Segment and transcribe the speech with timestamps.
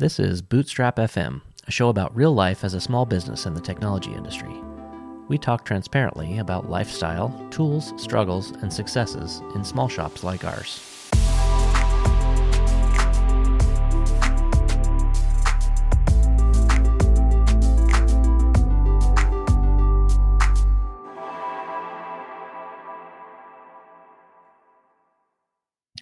[0.00, 3.60] This is Bootstrap FM, a show about real life as a small business in the
[3.60, 4.58] technology industry.
[5.28, 10.99] We talk transparently about lifestyle, tools, struggles, and successes in small shops like ours.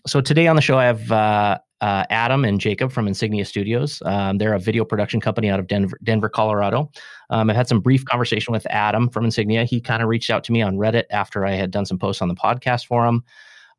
[0.08, 4.00] So today on the show, I have uh, uh, Adam and Jacob from Insignia Studios.
[4.06, 6.90] Um, they're a video production company out of Denver, Denver Colorado.
[7.28, 9.64] Um, I've had some brief conversation with Adam from Insignia.
[9.64, 12.22] He kind of reached out to me on Reddit after I had done some posts
[12.22, 13.22] on the podcast forum.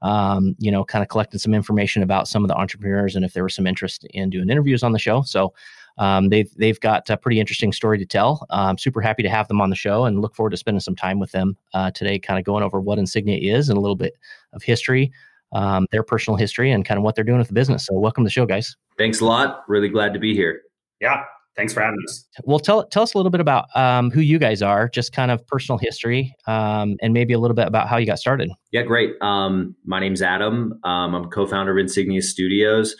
[0.03, 3.33] Um, you know, kind of collected some information about some of the entrepreneurs and if
[3.33, 5.23] there was some interest in doing interviews on the show.
[5.23, 5.53] So
[5.97, 8.45] um, they've they've got a pretty interesting story to tell.
[8.49, 10.95] I'm super happy to have them on the show and look forward to spending some
[10.95, 13.97] time with them uh, today, kind of going over what Insignia is and a little
[13.97, 14.13] bit
[14.53, 15.11] of history,
[15.51, 17.85] um, their personal history, and kind of what they're doing with the business.
[17.85, 18.75] So, welcome to the show, guys.
[18.97, 19.63] Thanks a lot.
[19.67, 20.61] Really glad to be here.
[20.99, 21.23] Yeah,
[21.55, 22.25] thanks for having us.
[22.43, 25.31] Well, tell tell us a little bit about um, who you guys are, just kind
[25.31, 28.49] of personal history, um, and maybe a little bit about how you got started.
[28.71, 29.13] Yeah, great.
[29.21, 30.79] Um, my name's Adam.
[30.83, 32.95] Um, I'm co-founder of Insignia Studios.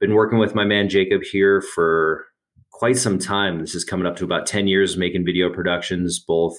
[0.00, 2.24] Been working with my man Jacob here for
[2.70, 3.60] quite some time.
[3.60, 6.58] This is coming up to about ten years making video productions, both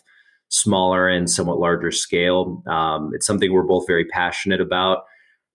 [0.49, 2.63] smaller and somewhat larger scale.
[2.67, 5.03] Um, it's something we're both very passionate about.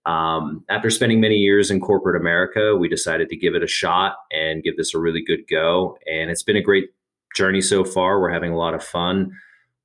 [0.06, 4.16] Um, after spending many years in corporate America, we decided to give it a shot
[4.30, 5.96] and give this a really good go.
[6.10, 6.90] And it's been a great
[7.34, 8.20] journey so far.
[8.20, 9.30] We're having a lot of fun.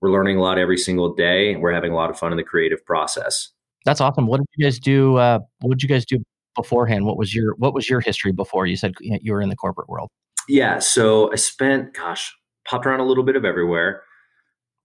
[0.01, 1.55] We're learning a lot every single day.
[1.55, 3.49] We're having a lot of fun in the creative process.
[3.85, 4.27] That's awesome.
[4.27, 5.15] What did you guys do?
[5.17, 6.21] Uh, what did you guys do
[6.55, 7.05] beforehand?
[7.05, 8.65] What was your What was your history before?
[8.65, 10.09] You said you were in the corporate world.
[10.47, 12.35] Yeah, so I spent, gosh,
[12.67, 14.03] popped around a little bit of everywhere.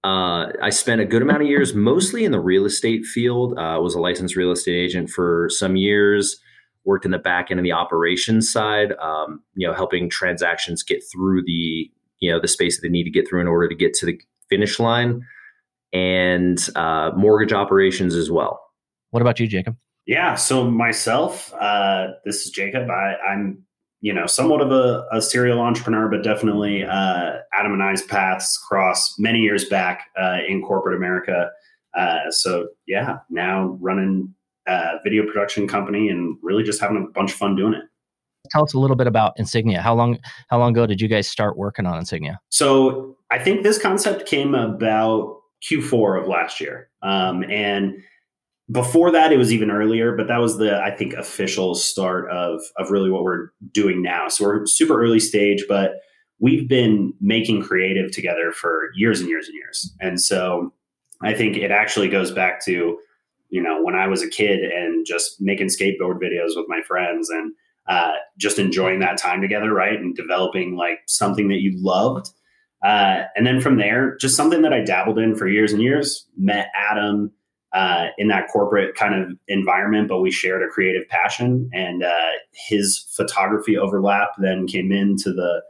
[0.04, 3.58] Uh, I spent a good amount of years mostly in the real estate field.
[3.58, 6.38] Uh, was a licensed real estate agent for some years.
[6.84, 11.02] Worked in the back end of the operations side, um, you know, helping transactions get
[11.10, 13.74] through the you know the space that they need to get through in order to
[13.74, 15.22] get to the finish line,
[15.94, 18.60] and uh, mortgage operations as well.
[19.10, 19.76] What about you, Jacob?
[20.06, 22.90] Yeah, so myself, uh, this is Jacob.
[22.90, 23.64] I, I'm
[24.04, 28.58] you know, somewhat of a, a serial entrepreneur, but definitely uh, Adam and I's paths
[28.58, 31.50] cross many years back uh, in corporate America.
[31.94, 34.34] Uh, so yeah, now running
[34.68, 37.84] a video production company and really just having a bunch of fun doing it.
[38.50, 39.80] Tell us a little bit about Insignia.
[39.80, 42.38] How long how long ago did you guys start working on Insignia?
[42.50, 47.94] So I think this concept came about Q4 of last year, um, and
[48.70, 52.62] before that it was even earlier but that was the i think official start of
[52.78, 54.28] of really what we're doing now.
[54.28, 55.96] So we're super early stage but
[56.38, 59.94] we've been making creative together for years and years and years.
[60.00, 60.72] And so
[61.22, 62.98] i think it actually goes back to
[63.50, 67.28] you know when i was a kid and just making skateboard videos with my friends
[67.28, 67.52] and
[67.86, 69.98] uh, just enjoying that time together right?
[70.00, 72.30] And developing like something that you loved.
[72.82, 76.26] Uh, and then from there just something that i dabbled in for years and years
[76.36, 77.30] met adam
[77.74, 82.30] uh, in that corporate kind of environment, but we shared a creative passion, and uh,
[82.68, 85.60] his photography overlap then came into the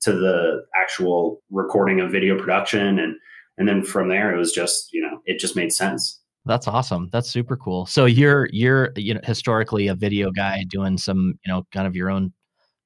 [0.00, 3.14] to the actual recording of video production, and
[3.58, 6.18] and then from there it was just you know it just made sense.
[6.44, 7.08] That's awesome.
[7.12, 7.86] That's super cool.
[7.86, 11.94] So you're you're you know historically a video guy doing some you know kind of
[11.94, 12.32] your own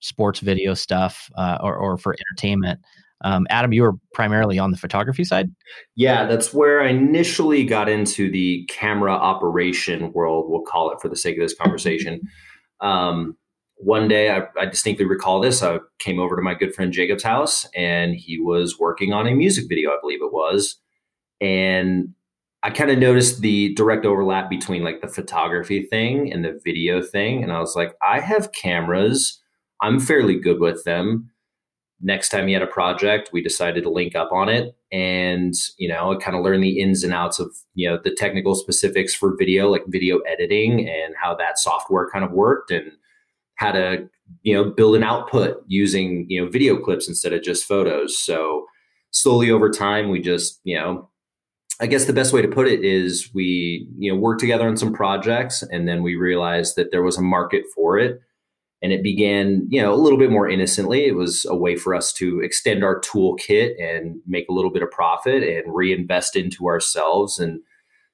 [0.00, 2.81] sports video stuff uh, or or for entertainment.
[3.25, 5.50] Um, Adam, you were primarily on the photography side.
[5.94, 10.50] Yeah, that's where I initially got into the camera operation world.
[10.50, 12.21] We'll call it for the sake of this conversation.
[12.81, 13.37] Um,
[13.77, 15.62] one day, I, I, distinctly recall this.
[15.62, 19.34] I came over to my good friend Jacob's house, and he was working on a
[19.34, 20.77] music video, I believe it was,
[21.41, 22.09] and
[22.62, 27.03] I kind of noticed the direct overlap between like the photography thing and the video
[27.03, 29.41] thing, and I was like, I have cameras.
[29.83, 31.31] I'm fairly good with them
[32.00, 34.76] next time he had a project we decided to link up on it.
[34.92, 38.54] And you know kind of learn the ins and outs of you know the technical
[38.54, 42.92] specifics for video like video editing and how that software kind of worked and
[43.56, 44.08] how to
[44.42, 48.18] you know build an output using you know video clips instead of just photos.
[48.18, 48.66] So
[49.16, 51.09] slowly over time we just you know
[51.80, 54.76] i guess the best way to put it is we you know worked together on
[54.76, 58.21] some projects and then we realized that there was a market for it
[58.82, 61.06] and it began you know a little bit more innocently.
[61.06, 64.82] It was a way for us to extend our toolkit and make a little bit
[64.82, 67.38] of profit and reinvest into ourselves.
[67.38, 67.60] And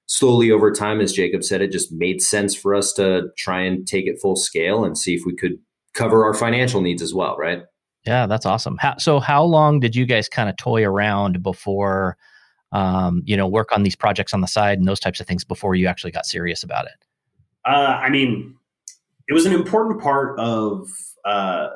[0.07, 3.87] slowly over time as jacob said it just made sense for us to try and
[3.87, 5.53] take it full scale and see if we could
[5.95, 7.63] cover our financial needs as well right?
[8.05, 8.77] Yeah that's awesome.
[8.79, 12.17] How, so how long did you guys kind of toy around before
[12.73, 15.45] um, you know work on these projects on the side and those types of things
[15.45, 17.07] before you actually got serious about it?
[17.65, 18.57] Uh, i mean
[19.29, 20.89] it was an important part of
[21.25, 21.71] uh,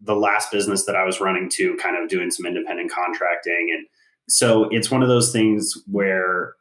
[0.00, 3.70] the last business that I was running to kind of doing some independent contracting.
[3.76, 3.86] And
[4.28, 6.54] so it's one of those things where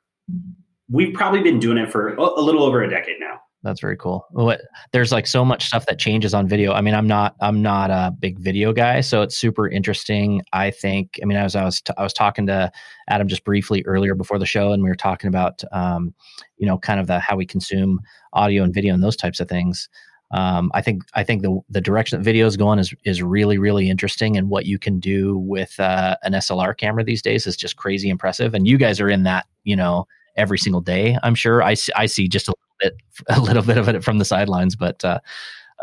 [0.89, 3.39] we've probably been doing it for a little over a decade now.
[3.63, 4.25] That's very cool.
[4.31, 4.61] What,
[4.93, 6.73] there's like so much stuff that changes on video.
[6.73, 10.43] I mean, I'm not I'm not a big video guy, so it's super interesting.
[10.53, 11.19] I think.
[11.21, 12.71] I mean, as I was t- I was talking to
[13.09, 16.13] Adam just briefly earlier before the show, and we were talking about um,
[16.57, 17.99] you know kind of the how we consume
[18.31, 19.89] audio and video and those types of things.
[20.31, 23.57] Um, I think I think the the direction that video is going is is really
[23.57, 27.55] really interesting, and what you can do with uh, an SLR camera these days is
[27.55, 28.53] just crazy impressive.
[28.53, 31.17] And you guys are in that, you know, every single day.
[31.23, 32.95] I'm sure I see, I see just a bit
[33.29, 35.19] a little bit of it from the sidelines, but uh,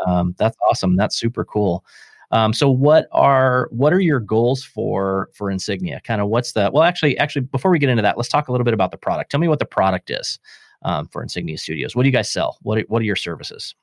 [0.05, 0.95] um, that's awesome.
[0.95, 1.83] That's super cool.
[2.31, 6.01] Um, so what are what are your goals for for Insignia?
[6.03, 8.51] Kind of what's the well actually actually before we get into that, let's talk a
[8.51, 9.31] little bit about the product.
[9.31, 10.39] Tell me what the product is
[10.83, 11.95] um, for Insignia Studios.
[11.95, 12.57] What do you guys sell?
[12.61, 13.75] What are, what are your services?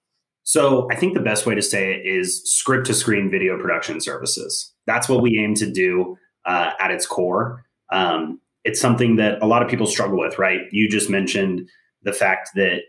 [0.44, 4.00] So I think the best way to say it is script to screen video production
[4.00, 4.72] services.
[4.86, 7.64] That's what we aim to do uh, at its core.
[7.92, 10.60] Um, it's something that a lot of people struggle with, right?
[10.70, 11.68] You just mentioned
[12.02, 12.80] the fact that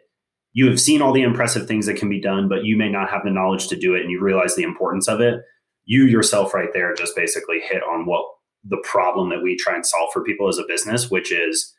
[0.54, 3.10] you have seen all the impressive things that can be done, but you may not
[3.10, 5.42] have the knowledge to do it and you realize the importance of it.
[5.86, 8.26] You yourself, right there, just basically hit on what
[8.64, 11.74] the problem that we try and solve for people as a business, which is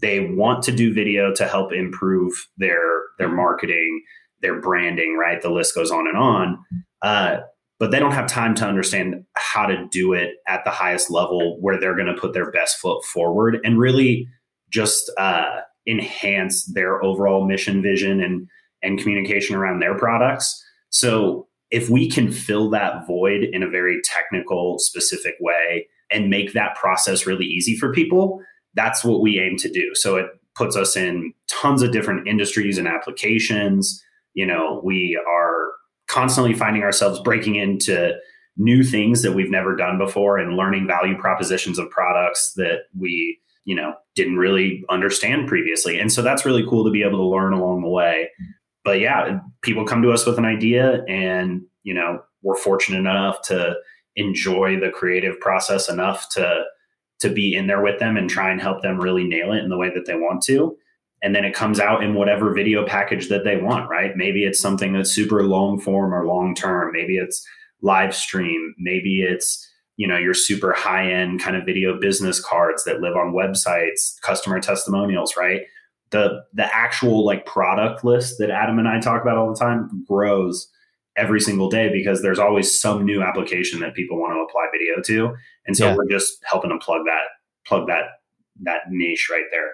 [0.00, 4.02] they want to do video to help improve their their marketing,
[4.42, 5.40] their branding, right?
[5.40, 6.58] The list goes on and on.
[7.02, 7.36] Uh,
[7.78, 11.58] but they don't have time to understand how to do it at the highest level
[11.60, 14.28] where they're going to put their best foot forward and really
[14.70, 18.48] just uh, enhance their overall mission vision and
[18.82, 20.62] and communication around their products.
[20.90, 26.52] So if we can fill that void in a very technical, specific way and make
[26.52, 28.40] that process really easy for people,
[28.74, 29.90] that's what we aim to do.
[29.94, 34.02] So it puts us in tons of different industries and applications.
[34.38, 35.72] You know, we are
[36.06, 38.14] constantly finding ourselves breaking into
[38.56, 43.36] new things that we've never done before and learning value propositions of products that we
[43.64, 45.98] you know didn't really understand previously.
[45.98, 48.30] And so that's really cool to be able to learn along the way.
[48.84, 53.42] But yeah people come to us with an idea and you know we're fortunate enough
[53.42, 53.74] to
[54.14, 56.62] enjoy the creative process enough to
[57.18, 59.68] to be in there with them and try and help them really nail it in
[59.68, 60.76] the way that they want to
[61.22, 64.12] and then it comes out in whatever video package that they want right?
[64.16, 66.92] Maybe it's something that's super long form or long term.
[66.92, 67.44] Maybe it's
[67.82, 68.74] live stream.
[68.78, 69.64] Maybe it's
[69.96, 74.20] you know your super high end kind of video business cards that live on websites
[74.22, 75.62] customer testimonials right?
[76.10, 80.04] The the actual like product list that adam and i talk about all the time
[80.08, 80.70] grows
[81.18, 85.02] every single day because there's always some new application that people want to apply video
[85.02, 85.36] to.
[85.66, 85.96] And so yeah.
[85.96, 87.24] we're just helping them plug that
[87.66, 88.04] plug that
[88.62, 89.72] that niche right there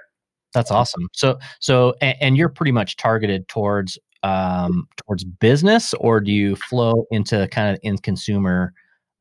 [0.54, 6.20] that's awesome so so and, and you're pretty much targeted towards um towards business or
[6.20, 8.72] do you flow into kind of in consumer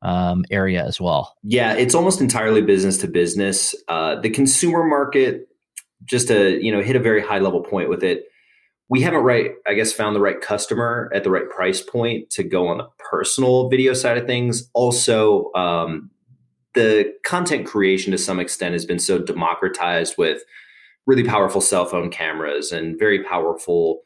[0.04, 1.34] um, area as well?
[1.42, 3.74] Yeah, it's almost entirely business to business.
[3.88, 5.48] Uh, the consumer market,
[6.04, 8.24] just to you know hit a very high level point with it,
[8.88, 12.44] we haven't right, I guess, found the right customer at the right price point to
[12.44, 14.68] go on the personal video side of things.
[14.74, 16.10] Also, um,
[16.74, 20.42] the content creation to some extent has been so democratized with
[21.06, 24.00] really powerful cell phone cameras and very powerful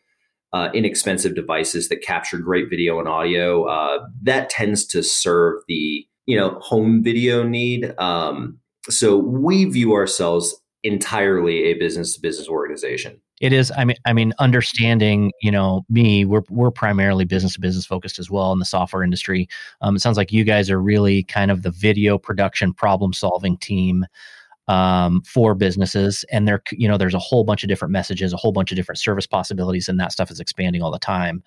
[0.52, 3.64] uh, inexpensive devices that capture great video and audio.
[3.64, 7.94] Uh, that tends to serve the you know home video need.
[7.98, 13.20] Um, so we view ourselves entirely a business to business organization.
[13.40, 13.70] It is.
[13.76, 15.32] I mean, I mean, understanding.
[15.42, 19.02] You know, me, we're we're primarily business to business focused as well in the software
[19.02, 19.48] industry.
[19.80, 23.56] Um, it sounds like you guys are really kind of the video production problem solving
[23.58, 24.06] team
[24.68, 26.24] um, for businesses.
[26.30, 28.76] And there you know there's a whole bunch of different messages a whole bunch of
[28.76, 31.42] different service possibilities and that stuff is expanding all the time.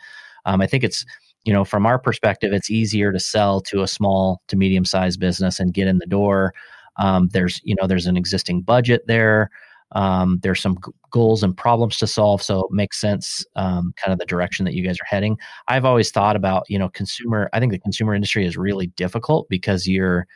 [0.45, 1.05] Um, i think it's
[1.45, 5.19] you know from our perspective it's easier to sell to a small to medium sized
[5.19, 6.53] business and get in the door.
[6.97, 9.49] Um, there's you know there's an existing budget there.
[9.93, 10.77] Um, there's some
[11.09, 14.73] goals and problems to solve so it makes sense um, kind of the direction that
[14.73, 15.37] you guys are heading.
[15.67, 19.47] I've always thought about you know consumer i think the consumer industry is really difficult
[19.49, 20.27] because you're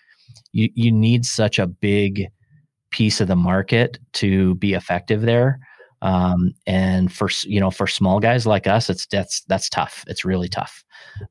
[0.51, 2.27] you, you need such a big
[2.95, 5.59] piece of the market to be effective there.
[6.01, 10.05] Um, and for you know for small guys like us, it's that's that's tough.
[10.07, 10.81] It's really tough.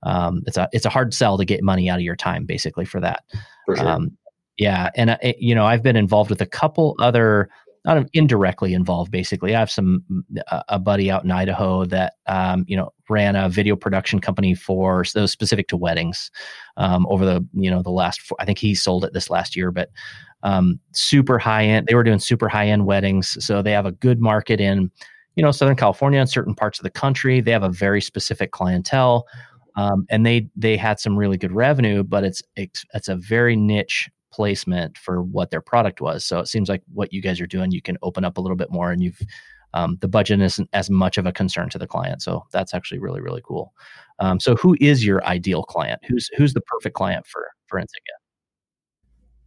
[0.02, 2.84] Um, it's a it's a hard sell to get money out of your time, basically
[2.84, 3.24] for that.
[3.64, 3.88] For sure.
[3.88, 4.10] Um,
[4.58, 7.48] yeah, and you know I've been involved with a couple other
[7.84, 9.54] not indirectly involved basically.
[9.54, 10.24] I have some
[10.68, 15.04] a buddy out in idaho that um, you know ran a video production company for
[15.14, 16.30] those specific to weddings
[16.76, 19.70] um, over the you know the last i think he sold it this last year
[19.70, 19.90] but
[20.42, 23.92] um, super high end they were doing super high end weddings so they have a
[23.92, 24.90] good market in
[25.36, 27.40] you know southern california and certain parts of the country.
[27.40, 29.26] They have a very specific clientele
[29.76, 33.56] um, and they they had some really good revenue, but it's it's, it's a very
[33.56, 36.24] niche placement for what their product was.
[36.24, 38.56] So it seems like what you guys are doing, you can open up a little
[38.56, 39.20] bit more, and you've
[39.74, 42.22] um, the budget isn't as much of a concern to the client.
[42.22, 43.72] So that's actually really really cool.
[44.18, 46.00] Um, so who is your ideal client?
[46.08, 48.14] Who's who's the perfect client for for Insignia?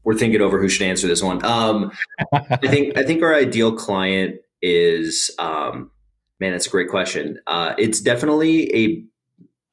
[0.04, 1.44] We're thinking over who should answer this one.
[1.44, 1.92] Um,
[2.32, 5.92] I think I think our ideal client is um,
[6.40, 6.54] man.
[6.54, 7.40] That's a great question.
[7.46, 9.04] Uh, it's definitely a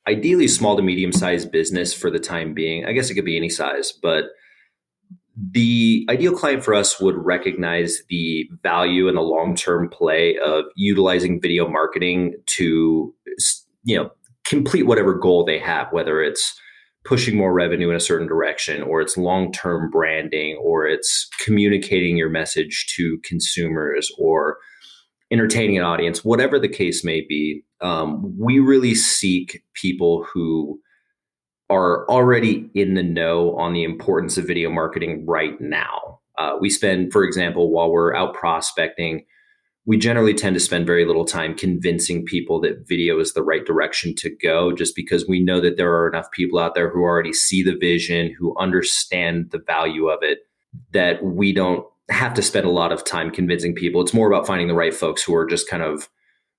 [0.07, 2.85] ideally small to medium sized business for the time being.
[2.85, 4.25] I guess it could be any size, but
[5.37, 11.41] the ideal client for us would recognize the value and the long-term play of utilizing
[11.41, 13.13] video marketing to
[13.85, 14.11] you know
[14.45, 16.59] complete whatever goal they have whether it's
[17.05, 22.31] pushing more revenue in a certain direction or it's long-term branding or it's communicating your
[22.31, 24.59] message to consumers or
[25.33, 30.81] entertaining an audience whatever the case may be um, we really seek people who
[31.71, 36.21] are already in the know on the importance of video marketing right now.
[36.39, 39.25] Uh, we spend, for example, while we're out prospecting,
[39.87, 43.67] we generally tend to spend very little time convincing people that video is the right
[43.67, 47.03] direction to go, just because we know that there are enough people out there who
[47.03, 50.39] already see the vision, who understand the value of it,
[50.93, 54.01] that we don't have to spend a lot of time convincing people.
[54.01, 56.09] It's more about finding the right folks who are just kind of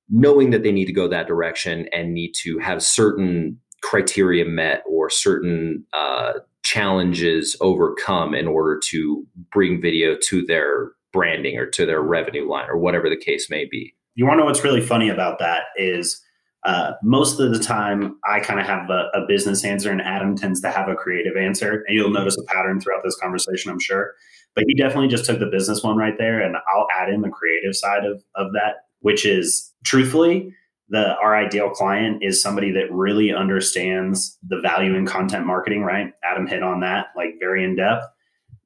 [0.09, 4.83] knowing that they need to go that direction and need to have certain criteria met
[4.89, 11.85] or certain uh, challenges overcome in order to bring video to their branding or to
[11.85, 13.93] their revenue line or whatever the case may be.
[14.15, 16.19] You want to know what's really funny about that is
[16.65, 20.35] uh, most of the time I kind of have a, a, business answer and Adam
[20.35, 21.83] tends to have a creative answer.
[21.87, 24.13] And you'll notice a pattern throughout this conversation, I'm sure.
[24.55, 26.41] But he definitely just took the business one right there.
[26.41, 30.51] And I'll add in the creative side of, of that, which is truthfully,
[30.89, 36.13] the our ideal client is somebody that really understands the value in content marketing right?
[36.29, 38.05] Adam hit on that like very in depth.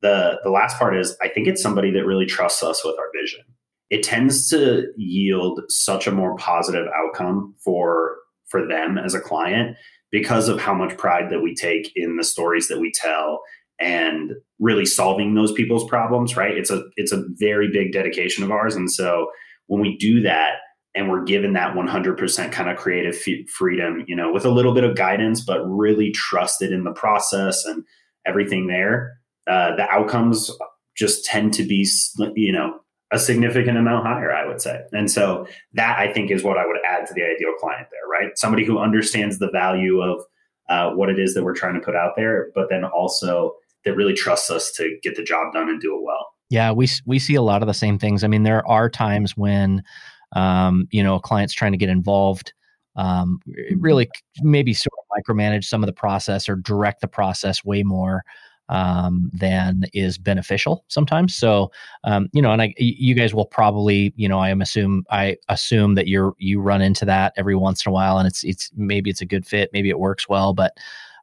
[0.01, 3.09] The the last part is i think it's somebody that really trusts us with our
[3.19, 3.41] vision.
[3.89, 9.77] It tends to yield such a more positive outcome for for them as a client
[10.11, 13.41] because of how much pride that we take in the stories that we tell
[13.79, 16.57] and really solving those people's problems right?
[16.57, 18.75] It's a it's a very big dedication of ours.
[18.75, 19.27] And so
[19.67, 20.55] when we do that
[20.99, 24.73] and we're given that 100% kind of creative f- freedom, you know, with a little
[24.73, 27.85] bit of guidance, but really trusted in the process and
[28.27, 29.17] everything there.
[29.49, 30.51] Uh, the outcomes
[30.97, 31.87] just tend to be,
[32.35, 32.81] you know,
[33.13, 34.81] a significant amount higher, I would say.
[34.91, 38.05] And so that I think is what I would add to the ideal client there,
[38.11, 38.37] right?
[38.37, 40.21] Somebody who understands the value of
[40.67, 43.53] uh, what it is that we're trying to put out there, but then also
[43.85, 46.27] that really trusts us to get the job done and do it well.
[46.49, 48.23] Yeah, we we see a lot of the same things.
[48.23, 49.83] I mean, there are times when
[50.33, 52.53] um, you know, a client's trying to get involved,
[52.95, 53.39] um,
[53.77, 54.09] really
[54.41, 58.23] maybe sort of micromanage some of the process or direct the process way more
[58.69, 61.35] um, than is beneficial sometimes.
[61.35, 61.71] So,
[62.03, 65.37] um, you know, and I, you guys will probably, you know, I am assume, I
[65.49, 68.69] assume that you're, you run into that every once in a while and it's, it's,
[68.75, 70.77] maybe it's a good fit, maybe it works well, but,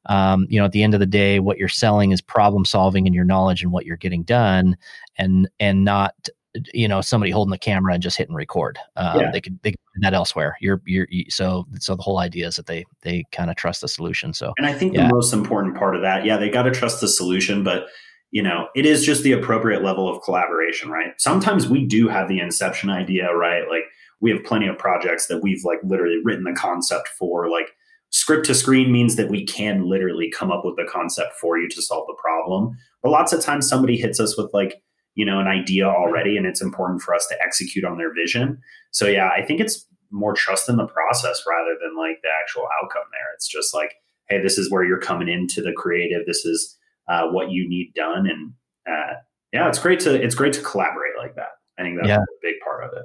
[0.07, 3.07] um, you know, at the end of the day, what you're selling is problem solving
[3.07, 4.77] and your knowledge and what you're getting done
[5.17, 6.29] and, and not
[6.73, 8.79] you know somebody holding the camera and just hitting record.
[8.97, 9.31] Um, yeah.
[9.31, 10.57] They could they could do that elsewhere.
[10.61, 13.81] You're you're you, so so the whole idea is that they they kind of trust
[13.81, 14.33] the solution.
[14.33, 15.09] So and I think yeah.
[15.09, 17.87] the most important part of that, yeah, they got to trust the solution, but
[18.31, 21.13] you know it is just the appropriate level of collaboration, right?
[21.19, 23.69] Sometimes we do have the inception idea, right?
[23.69, 23.85] Like
[24.21, 27.71] we have plenty of projects that we've like literally written the concept for, like
[28.11, 31.69] script to screen means that we can literally come up with the concept for you
[31.69, 32.77] to solve the problem.
[33.03, 34.83] But lots of times somebody hits us with like
[35.17, 38.59] you know an idea already and it's important for us to execute on their vision.
[38.93, 42.69] So yeah i think it's more trust in the process rather than like the actual
[42.83, 43.35] outcome there.
[43.35, 43.95] It's just like
[44.29, 46.27] hey this is where you're coming into the creative.
[46.27, 46.77] This is
[47.09, 48.27] uh, what you need done.
[48.27, 48.53] And
[48.87, 49.15] uh,
[49.53, 51.49] yeah it's great to it's great to collaborate like that.
[51.79, 52.19] I think that's yeah.
[52.19, 53.05] a big part of it.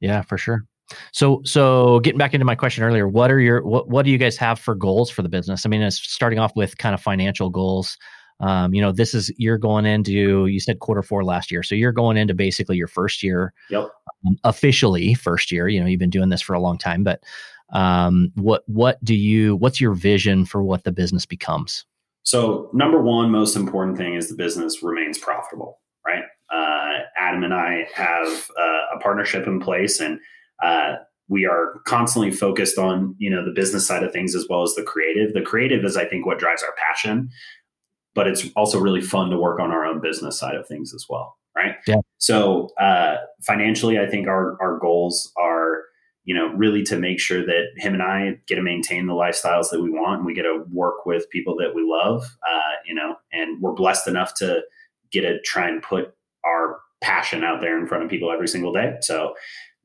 [0.00, 0.64] Yeah for sure.
[1.12, 4.18] So so getting back into my question earlier what are your what, what do you
[4.18, 5.66] guys have for goals for the business?
[5.66, 7.96] I mean it's starting off with kind of financial goals
[8.40, 11.74] um, you know, this is you're going into you said quarter four last year, so
[11.74, 13.90] you're going into basically your first year, yep.
[14.26, 15.68] Um, officially first year.
[15.68, 17.22] You know, you've been doing this for a long time, but
[17.72, 21.84] um, what what do you what's your vision for what the business becomes?
[22.22, 26.24] So, number one, most important thing is the business remains profitable, right?
[26.52, 30.20] Uh, Adam and I have uh, a partnership in place, and
[30.62, 30.96] uh,
[31.28, 34.74] we are constantly focused on you know the business side of things as well as
[34.74, 35.34] the creative.
[35.34, 37.30] The creative is, I think, what drives our passion
[38.18, 41.06] but it's also really fun to work on our own business side of things as
[41.08, 41.38] well.
[41.54, 41.76] Right.
[41.86, 42.00] Yeah.
[42.16, 45.82] So uh, financially, I think our, our goals are,
[46.24, 49.70] you know, really to make sure that him and I get to maintain the lifestyles
[49.70, 52.92] that we want and we get to work with people that we love, uh, you
[52.92, 54.62] know, and we're blessed enough to
[55.12, 56.12] get to try and put
[56.44, 58.96] our passion out there in front of people every single day.
[59.00, 59.34] So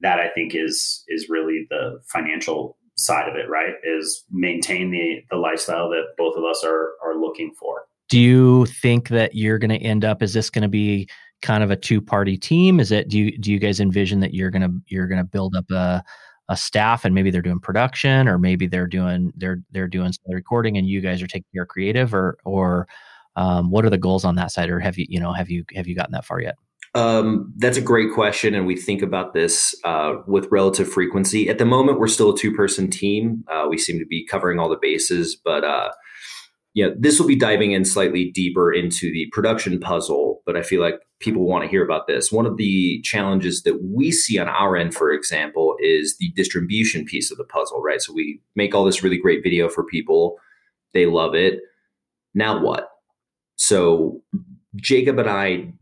[0.02, 3.76] that I think is is really the financial side of it, right?
[3.84, 7.84] Is maintain the the lifestyle that both of us are are looking for.
[8.14, 10.22] Do you think that you're going to end up?
[10.22, 11.10] Is this going to be
[11.42, 12.80] kind of a two party team?
[12.80, 13.10] Is it?
[13.10, 16.04] Do you do you guys envision that you're gonna you're gonna build up a
[16.48, 20.32] a staff and maybe they're doing production or maybe they're doing they're they're doing some
[20.32, 22.88] recording and you guys are taking care of creative or or
[23.36, 25.66] um, what are the goals on that side or have you you know have you
[25.74, 26.54] have you gotten that far yet
[26.94, 31.50] um, that's a great question, and we think about this uh, with relative frequency.
[31.50, 33.44] At the moment, we're still a two-person team.
[33.52, 35.90] Uh, we seem to be covering all the bases, but uh,
[36.74, 40.42] yeah, this will be diving in slightly deeper into the production puzzle.
[40.46, 42.32] But I feel like people want to hear about this.
[42.32, 47.06] One of the challenges that we see on our end, for example, is the distribution
[47.06, 47.82] piece of the puzzle.
[47.82, 50.38] Right, so we make all this really great video for people;
[50.94, 51.60] they love it.
[52.34, 52.90] Now what?
[53.56, 54.22] So
[54.76, 55.74] Jacob and I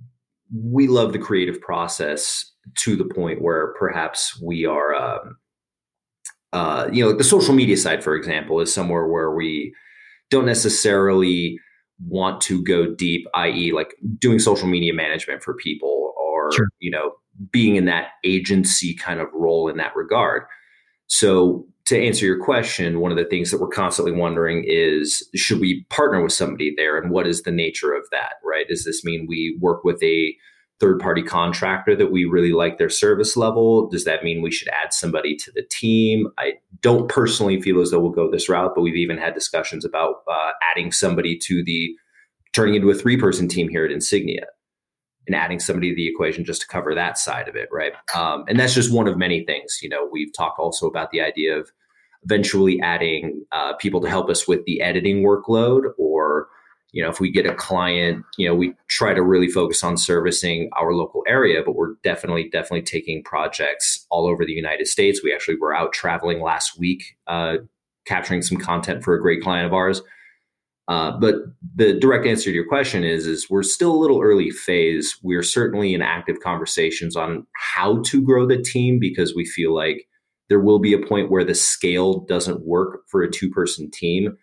[0.53, 5.37] we love the creative process to the point where perhaps we are, um,
[6.53, 9.73] uh, you know, the social media side, for example, is somewhere where we
[10.31, 11.59] don't necessarily
[12.07, 16.67] want to go deep, i.e., like doing social media management for people or, sure.
[16.79, 17.11] you know,
[17.51, 20.43] being in that agency kind of role in that regard.
[21.07, 25.59] So, to answer your question, one of the things that we're constantly wondering is should
[25.59, 28.67] we partner with somebody there and what is the nature of that, right?
[28.67, 30.33] Does this mean we work with a
[30.79, 33.89] third party contractor that we really like their service level?
[33.89, 36.27] Does that mean we should add somebody to the team?
[36.37, 39.83] I don't personally feel as though we'll go this route, but we've even had discussions
[39.83, 41.93] about uh, adding somebody to the
[42.53, 44.45] turning into a three person team here at Insignia
[45.27, 47.93] and adding somebody to the equation just to cover that side of it, right?
[48.15, 49.79] Um, and that's just one of many things.
[49.81, 51.69] You know, we've talked also about the idea of
[52.23, 56.10] eventually adding uh, people to help us with the editing workload or
[56.91, 59.97] you know if we get a client you know we try to really focus on
[59.97, 65.21] servicing our local area but we're definitely definitely taking projects all over the united states.
[65.23, 67.57] We actually were out traveling last week uh,
[68.05, 70.01] capturing some content for a great client of ours.
[70.87, 71.35] Uh, but
[71.75, 75.17] the direct answer to your question is is we're still a little early phase.
[75.23, 80.07] We're certainly in active conversations on how to grow the team because we feel like
[80.49, 84.35] there will be a point where the scale doesn't work for a two person team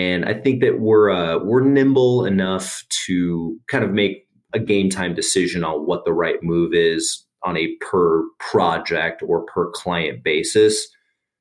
[0.00, 4.88] and I think that we're uh, we're nimble enough to kind of make a game
[4.88, 10.24] time decision on what the right move is on a per project or per client
[10.24, 10.88] basis.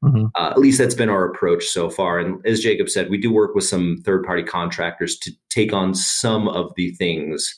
[0.03, 0.25] Mm-hmm.
[0.35, 2.19] Uh, at least that's been our approach so far.
[2.19, 5.93] And as Jacob said, we do work with some third party contractors to take on
[5.93, 7.57] some of the things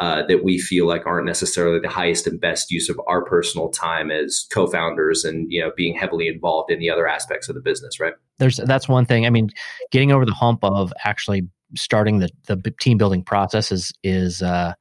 [0.00, 3.68] uh, that we feel like aren't necessarily the highest and best use of our personal
[3.68, 7.60] time as co-founders and you know being heavily involved in the other aspects of the
[7.60, 8.14] business right?
[8.38, 9.26] There's that's one thing.
[9.26, 9.50] I mean
[9.92, 14.72] getting over the hump of actually starting the the team building process is is uh,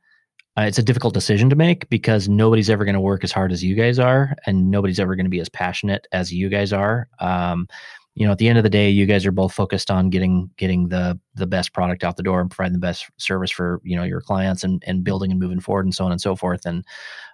[0.57, 3.63] it's a difficult decision to make because nobody's ever going to work as hard as
[3.63, 7.07] you guys are and nobody's ever going to be as passionate as you guys are.
[7.19, 7.67] Um,
[8.15, 10.49] you know at the end of the day you guys are both focused on getting
[10.57, 13.95] getting the the best product out the door and providing the best service for you
[13.95, 16.65] know your clients and and building and moving forward and so on and so forth.
[16.65, 16.85] And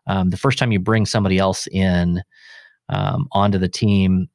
[0.07, 2.21] um, the first time you bring somebody else in
[2.89, 4.29] um, onto the team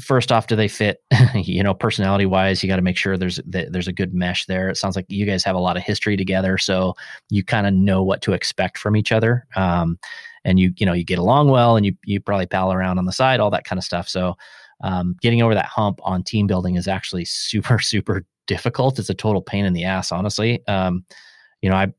[0.00, 1.02] first off do they fit?
[1.34, 4.68] You know personality wise you got to make sure there's there's a good mesh there.
[4.68, 6.94] It sounds like you guys have a lot of history together so
[7.30, 9.98] you kind of know what to expect from each other um,
[10.44, 13.04] and you you know you get along well and you you probably pal around on
[13.04, 14.08] the side all that kind of stuff.
[14.08, 14.36] So
[14.82, 18.98] um, getting over that hump on team building is actually super super difficult.
[18.98, 20.66] It's a total pain in the ass honestly.
[20.66, 21.04] Um,
[21.62, 21.92] you know i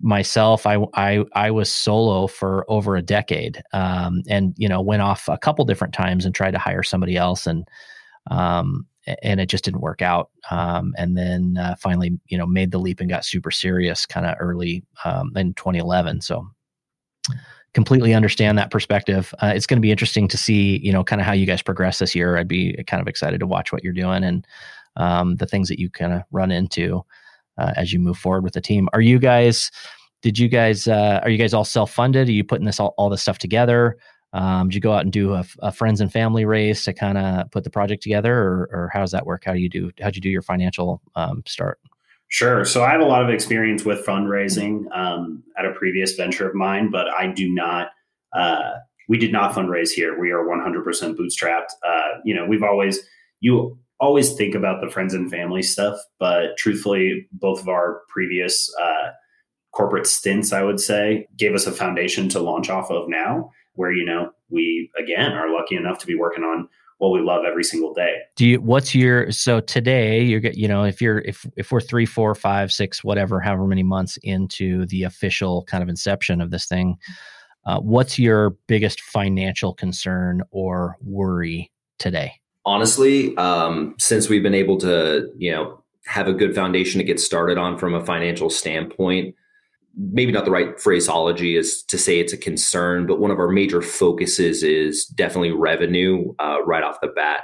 [0.00, 5.02] myself i i i was solo for over a decade um, and you know went
[5.02, 7.68] off a couple different times and tried to hire somebody else and
[8.30, 8.86] um,
[9.22, 10.30] and it just didn't work out.
[10.50, 14.26] Um, and then uh, finally you know made the leap and got super serious kind
[14.26, 16.46] of early um, in 2011 so
[17.78, 19.32] completely understand that perspective.
[19.40, 21.62] Uh, it's going to be interesting to see, you know, kind of how you guys
[21.62, 22.36] progress this year.
[22.36, 24.44] I'd be kind of excited to watch what you're doing and
[24.96, 27.04] um, the things that you kind of run into
[27.56, 28.88] uh, as you move forward with the team.
[28.94, 29.70] Are you guys?
[30.22, 30.88] Did you guys?
[30.88, 32.28] Uh, are you guys all self funded?
[32.28, 33.96] Are you putting this all, all this stuff together?
[34.32, 37.16] Um, did you go out and do a, a friends and family race to kind
[37.16, 39.44] of put the project together, or, or how does that work?
[39.44, 39.92] How do you do?
[40.02, 41.78] How'd you do your financial um, start?
[42.28, 42.64] Sure.
[42.64, 46.54] So I have a lot of experience with fundraising um, at a previous venture of
[46.54, 47.88] mine, but I do not.
[48.34, 48.72] Uh,
[49.08, 50.20] we did not fundraise here.
[50.20, 50.84] We are 100%
[51.16, 51.68] bootstrapped.
[51.82, 53.00] Uh, you know, we've always
[53.40, 58.70] you always think about the friends and family stuff, but truthfully, both of our previous
[58.80, 59.10] uh,
[59.72, 63.50] corporate stints, I would say, gave us a foundation to launch off of now.
[63.74, 67.44] Where you know we again are lucky enough to be working on what we love
[67.48, 68.16] every single day.
[68.36, 68.60] Do you?
[68.60, 70.22] What's your so today?
[70.22, 73.82] You're you know if you're if if we're three, four, five, six, whatever, however many
[73.82, 76.96] months into the official kind of inception of this thing,
[77.66, 82.32] uh, what's your biggest financial concern or worry today?
[82.66, 87.20] Honestly, um, since we've been able to you know have a good foundation to get
[87.20, 89.34] started on from a financial standpoint
[89.98, 93.48] maybe not the right phraseology is to say it's a concern, but one of our
[93.48, 97.42] major focuses is definitely revenue uh, right off the bat.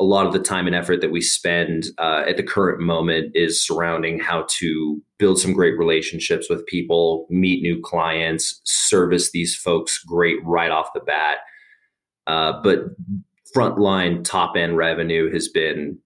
[0.00, 3.30] A lot of the time and effort that we spend uh, at the current moment
[3.34, 9.54] is surrounding how to build some great relationships with people, meet new clients, service these
[9.54, 11.36] folks great right off the bat.
[12.26, 12.80] Uh, but
[13.54, 15.98] frontline top end revenue has been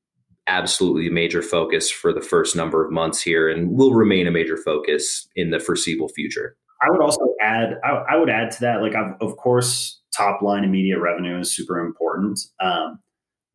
[0.46, 4.30] absolutely a major focus for the first number of months here and will remain a
[4.30, 6.56] major focus in the foreseeable future.
[6.82, 10.42] I would also add, I, I would add to that, like, I've, of course, top
[10.42, 12.38] line immediate revenue is super important.
[12.60, 13.00] Um,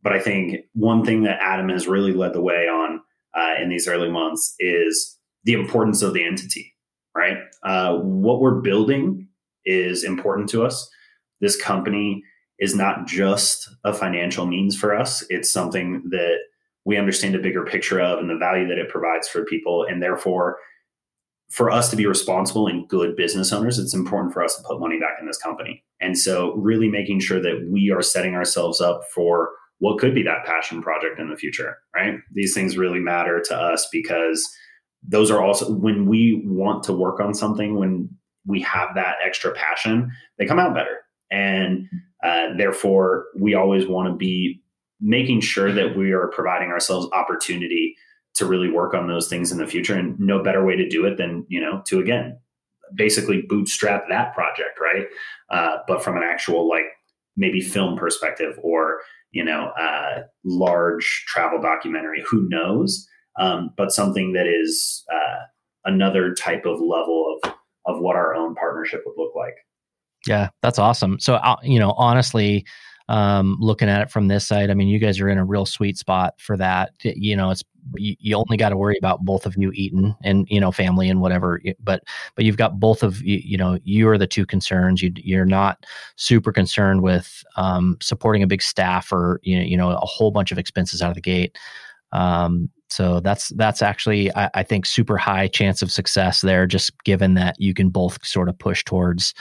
[0.03, 3.01] but I think one thing that Adam has really led the way on
[3.35, 6.73] uh, in these early months is the importance of the entity,
[7.15, 7.37] right?
[7.63, 9.27] Uh, what we're building
[9.65, 10.89] is important to us.
[11.39, 12.23] This company
[12.59, 16.37] is not just a financial means for us, it's something that
[16.85, 19.85] we understand a bigger picture of and the value that it provides for people.
[19.87, 20.57] And therefore,
[21.49, 24.79] for us to be responsible and good business owners, it's important for us to put
[24.79, 25.83] money back in this company.
[25.99, 30.23] And so, really making sure that we are setting ourselves up for what could be
[30.23, 32.19] that passion project in the future, right?
[32.31, 34.47] These things really matter to us because
[35.03, 38.07] those are also when we want to work on something, when
[38.45, 40.99] we have that extra passion, they come out better.
[41.31, 41.87] And
[42.23, 44.60] uh, therefore, we always want to be
[45.01, 47.95] making sure that we are providing ourselves opportunity
[48.35, 51.05] to really work on those things in the future and no better way to do
[51.05, 52.37] it than you know to again
[52.95, 55.05] basically bootstrap that project right?
[55.49, 56.85] Uh, but from an actual like
[57.37, 58.99] maybe film perspective or
[59.31, 63.07] you know uh, large travel documentary who knows?
[63.39, 65.39] Um, but something that is uh,
[65.85, 67.53] another type of level of
[67.85, 69.55] of what our own partnership would look like.
[70.27, 71.19] Yeah that's awesome.
[71.19, 72.65] So uh, you know honestly
[73.11, 75.65] um, looking at it from this side, I mean, you guys are in a real
[75.65, 76.93] sweet spot for that.
[77.03, 77.61] You know, it's
[77.97, 81.19] you, only got to worry about both of you eating and you know family and
[81.19, 81.61] whatever.
[81.83, 82.03] But
[82.35, 83.41] but you've got both of you.
[83.43, 85.01] You know, you are the two concerns.
[85.01, 89.75] You you're not super concerned with um, supporting a big staff or you know, you
[89.75, 91.57] know a whole bunch of expenses out of the gate.
[92.13, 96.91] Um, so that's that's actually I, I, think super high chance of success there, just
[97.05, 99.33] given that you can both sort of push towards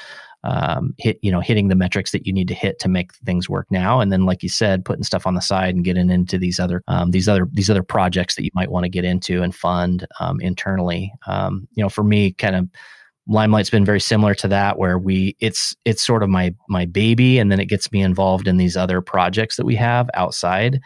[0.44, 3.48] um, hit you know hitting the metrics that you need to hit to make things
[3.48, 4.00] work now.
[4.00, 6.83] And then like you said putting stuff on the side and getting into these other
[6.88, 10.07] um, these other these other projects that you might want to get into and fund
[10.18, 11.12] um, internally.
[11.26, 12.68] Um, you know for me kind of
[13.29, 17.38] limelight's been very similar to that where we it's it's sort of my my baby
[17.38, 20.81] and then it gets me involved in these other projects that we have outside.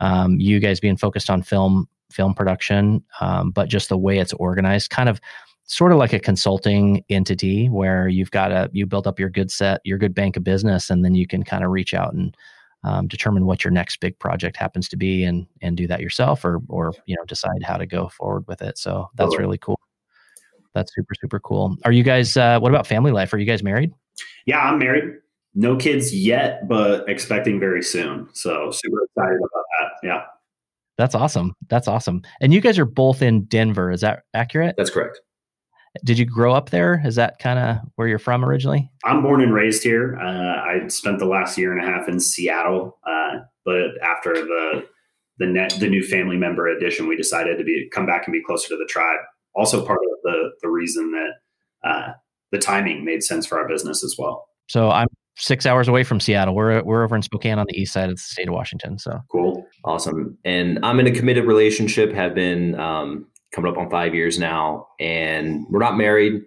[0.00, 4.32] Um, you guys being focused on film film production um, but just the way it's
[4.34, 5.20] organized kind of
[5.66, 9.50] sort of like a consulting entity where you've got a you build up your good
[9.50, 12.36] set your good bank of business and then you can kind of reach out and
[12.84, 16.44] um, determine what your next big project happens to be and and do that yourself
[16.44, 18.76] or or you know decide how to go forward with it.
[18.78, 19.80] So that's really cool.
[20.74, 21.76] That's super super cool.
[21.84, 23.32] Are you guys uh, what about family life?
[23.32, 23.92] Are you guys married?
[24.46, 25.14] Yeah i'm married.
[25.54, 28.28] No kids yet but expecting very soon.
[28.34, 30.06] So super excited about that.
[30.06, 30.22] Yeah.
[30.98, 31.54] That's awesome.
[31.68, 32.22] That's awesome.
[32.40, 33.90] And you guys are both in denver.
[33.90, 34.74] Is that accurate?
[34.76, 35.20] That's correct
[36.02, 37.00] did you grow up there?
[37.04, 38.90] Is that kind of where you're from originally?
[39.04, 40.18] I'm born and raised here.
[40.20, 44.86] Uh, I spent the last year and a half in Seattle, uh, but after the
[45.38, 48.42] the net the new family member addition, we decided to be come back and be
[48.42, 49.20] closer to the tribe.
[49.54, 52.12] Also, part of the the reason that uh,
[52.50, 54.48] the timing made sense for our business as well.
[54.68, 56.54] So I'm six hours away from Seattle.
[56.54, 58.98] We're we're over in Spokane on the east side of the state of Washington.
[58.98, 60.38] So cool, awesome.
[60.44, 62.12] And I'm in a committed relationship.
[62.12, 66.42] Have been um, coming up on five years now, and we're not married.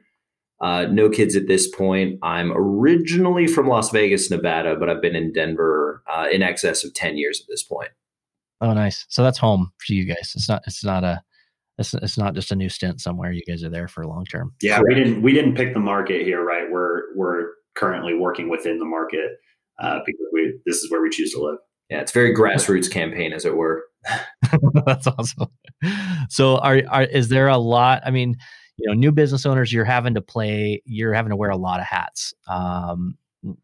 [0.59, 2.19] Uh, no kids at this point.
[2.23, 6.93] I'm originally from Las Vegas, Nevada, but I've been in Denver uh, in excess of
[6.93, 7.89] ten years at this point.
[8.59, 9.05] Oh, nice.
[9.09, 10.33] So that's home for you guys.
[10.35, 10.63] It's not.
[10.65, 11.21] It's not a.
[11.77, 13.31] It's, it's not just a new stint somewhere.
[13.31, 14.53] You guys are there for long term.
[14.63, 14.87] Yeah, Correct.
[14.87, 16.69] we didn't we didn't pick the market here, right?
[16.69, 19.29] We're we're currently working within the market
[19.79, 21.59] uh, because we this is where we choose to live.
[21.89, 23.85] Yeah, it's very grassroots campaign, as it were.
[24.85, 25.47] That's awesome.
[26.29, 28.01] So, are, are is there a lot?
[28.05, 28.35] I mean,
[28.77, 31.79] you know, new business owners, you're having to play, you're having to wear a lot
[31.79, 32.33] of hats.
[32.47, 33.17] Um,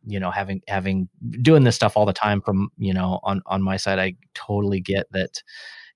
[0.05, 1.09] you know, having having
[1.41, 4.79] doing this stuff all the time from you know on on my side, I totally
[4.79, 5.41] get that.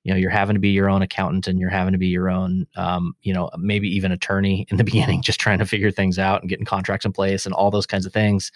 [0.04, 2.30] You know, you're having to be your own accountant and you're having to be your
[2.30, 6.18] own, um, you know, maybe even attorney in the beginning, just trying to figure things
[6.18, 8.50] out and getting contracts in place and all those kinds of things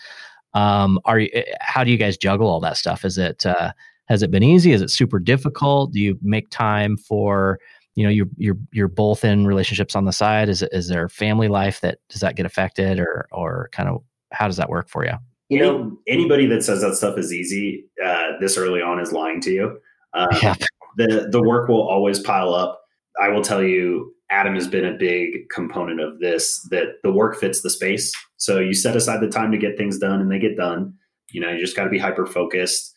[0.54, 3.06] Um, are you, eh, how do you guys juggle all that stuff?
[3.06, 3.72] Is it uh,
[4.08, 4.74] has it been easy?
[4.74, 5.94] Is it super difficult?
[5.94, 7.60] Do you make time for
[7.96, 10.50] you know you're you're you're both in relationships on the side?
[10.50, 14.48] Is is there family life that does that get affected or or kind of how
[14.48, 15.14] does that work for you?
[15.50, 19.42] You know, anybody that says that stuff is easy uh, this early on is lying
[19.42, 19.80] to you.
[20.14, 20.56] Um, yeah.
[20.98, 22.82] The the work will always pile up.
[23.22, 26.62] I will tell you, Adam has been a big component of this.
[26.72, 28.12] That the work fits the space.
[28.38, 30.94] So you set aside the time to get things done, and they get done.
[31.32, 32.96] You know, you just got to be hyper focused.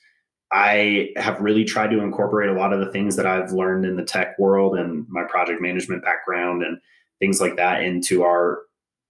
[0.53, 3.97] I have really tried to incorporate a lot of the things that I've learned in
[3.97, 6.79] the tech world and my project management background and
[7.19, 8.61] things like that into our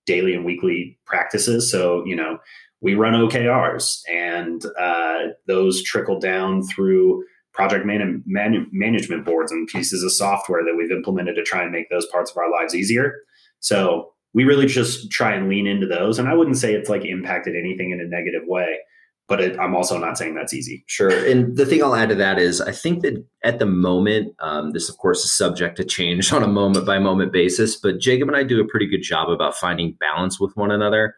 [0.07, 1.71] daily and weekly practices.
[1.71, 2.39] So, you know,
[2.81, 9.69] we run OKRs and uh, those trickle down through project man- man- management boards and
[9.69, 12.75] pieces of software that we've implemented to try and make those parts of our lives
[12.75, 13.15] easier.
[13.61, 16.19] So we really just try and lean into those.
[16.19, 18.79] And I wouldn't say it's like impacted anything in a negative way
[19.27, 20.85] but it, I'm also not saying that's easy.
[20.87, 21.11] Sure.
[21.11, 24.73] And the thing I'll add to that is I think that at the moment, um,
[24.73, 28.29] this of course is subject to change on a moment by moment basis, but Jacob
[28.29, 31.15] and I do a pretty good job about finding balance with one another,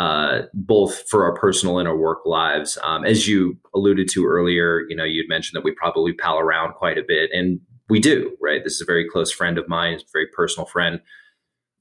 [0.00, 2.78] uh, both for our personal and our work lives.
[2.82, 6.72] Um, as you alluded to earlier, you know, you'd mentioned that we probably pal around
[6.74, 8.62] quite a bit, and we do, right?
[8.64, 11.00] This is a very close friend of mine, a very personal friend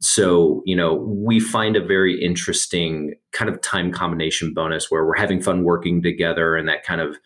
[0.01, 5.17] so you know we find a very interesting kind of time combination bonus where we're
[5.17, 7.17] having fun working together and that kind of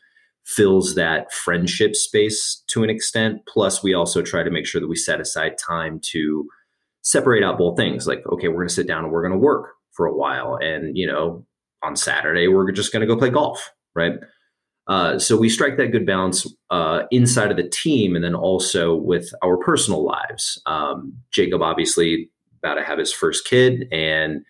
[0.43, 4.87] fills that friendship space to an extent plus we also try to make sure that
[4.87, 6.47] we set aside time to
[7.01, 9.37] separate out both things like okay we're going to sit down and we're going to
[9.37, 10.57] work for a while.
[10.61, 11.45] And you know
[11.81, 14.13] on saturday we're just going to go play golf right?
[14.87, 18.95] Uh, so we strike that good balance uh, inside of the team and then also
[18.95, 20.61] with our personal lives.
[20.65, 22.29] Um, jacob obviously
[22.61, 24.41] about to have his first kid and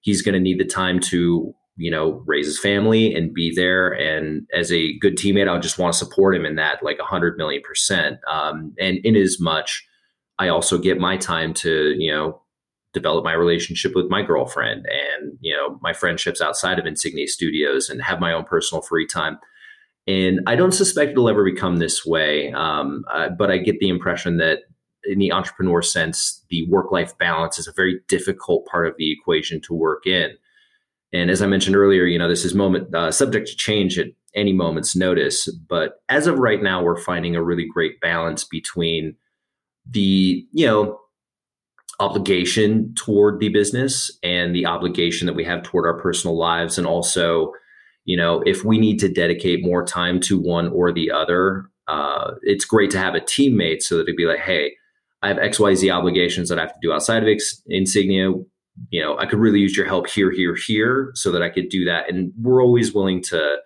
[0.00, 3.90] he's going to need the time to you know raise his family and be there.
[3.90, 7.38] And as a good teammate i just want to support him in that like 100
[7.38, 8.18] million percent.
[8.30, 9.86] Um, and in as much
[10.38, 12.42] i also get my time to you know
[12.92, 17.88] develop my relationship with my girlfriend and you know my friendships outside of insignia studios
[17.88, 19.38] and have my own personal free time
[20.06, 23.88] and i don't suspect it'll ever become this way um, uh, but i get the
[23.88, 24.60] impression that
[25.04, 29.12] in the entrepreneur sense, the work life balance is a very difficult part of the
[29.12, 30.30] equation to work in.
[31.12, 34.08] And as I mentioned earlier, you know, this is moment uh, subject to change at
[34.34, 35.48] any moment's notice.
[35.68, 39.16] But as of right now, we're finding a really great balance between
[39.88, 41.00] the, you know,
[42.00, 46.78] obligation toward the business and the obligation that we have toward our personal lives.
[46.78, 47.52] And also,
[48.04, 52.32] you know, if we need to dedicate more time to one or the other, uh,
[52.42, 54.72] it's great to have a teammate so that it'd be like, hey,
[55.22, 58.32] I have XYZ obligations that I have to do outside of Insignia.
[58.90, 61.68] You know, I could really use your help here, here, here, so that I could
[61.68, 62.08] do that.
[62.08, 63.56] And we're always willing to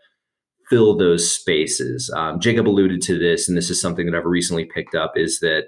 [0.70, 2.10] fill those spaces.
[2.16, 5.40] Um, Jacob alluded to this, and this is something that I've recently picked up is
[5.40, 5.64] that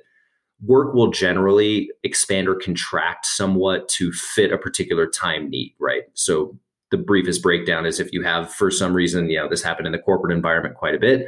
[0.66, 6.02] work will generally expand or contract somewhat to fit a particular time need, right?
[6.14, 6.56] So
[6.90, 9.92] the briefest breakdown is if you have, for some reason, you know, this happened in
[9.92, 11.26] the corporate environment quite a bit,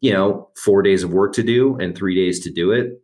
[0.00, 3.00] you know, four days of work to do and three days to do it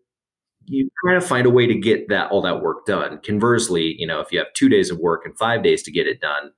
[0.66, 3.20] you kind of find a way to get that all that work done.
[3.24, 6.06] Conversely, you know, if you have two days of work and five days to get
[6.06, 6.52] it done,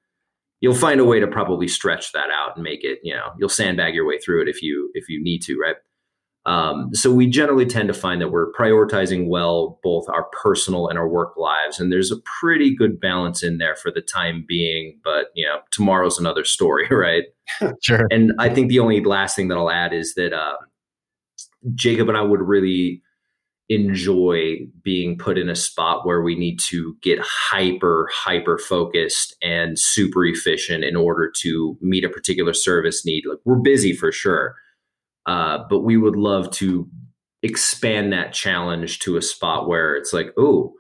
[0.61, 3.48] you'll find a way to probably stretch that out and make it, you know, you'll
[3.48, 5.77] sandbag your way through it if you if you need to, right?
[6.46, 10.98] Um, so we generally tend to find that we're prioritizing well both our personal and
[10.98, 14.98] our work lives, and there's a pretty good balance in there for the time being.
[15.02, 17.24] But you know, tomorrow's another story, right?
[17.83, 18.07] sure.
[18.11, 20.57] And I think the only last thing that I'll add is that uh,
[21.74, 23.02] Jacob and I would really
[23.70, 29.78] enjoy being put in a spot where we need to get hyper hyper focused and
[29.78, 34.54] super efficient in order to meet a particular service need like we're busy for sure
[35.26, 36.88] uh, but we would love to
[37.42, 40.72] expand that challenge to a spot where it's like oh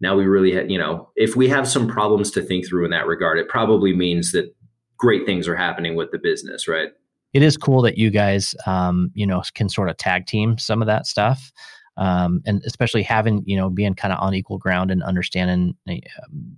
[0.00, 2.90] now we really ha- you know if we have some problems to think through in
[2.90, 4.54] that regard it probably means that
[4.98, 6.90] great things are happening with the business right?
[7.32, 10.82] It is cool that you guys um, you know can sort of tag team some
[10.82, 11.50] of that stuff
[11.96, 16.56] um, and especially having you know being kind of on equal ground and understanding um,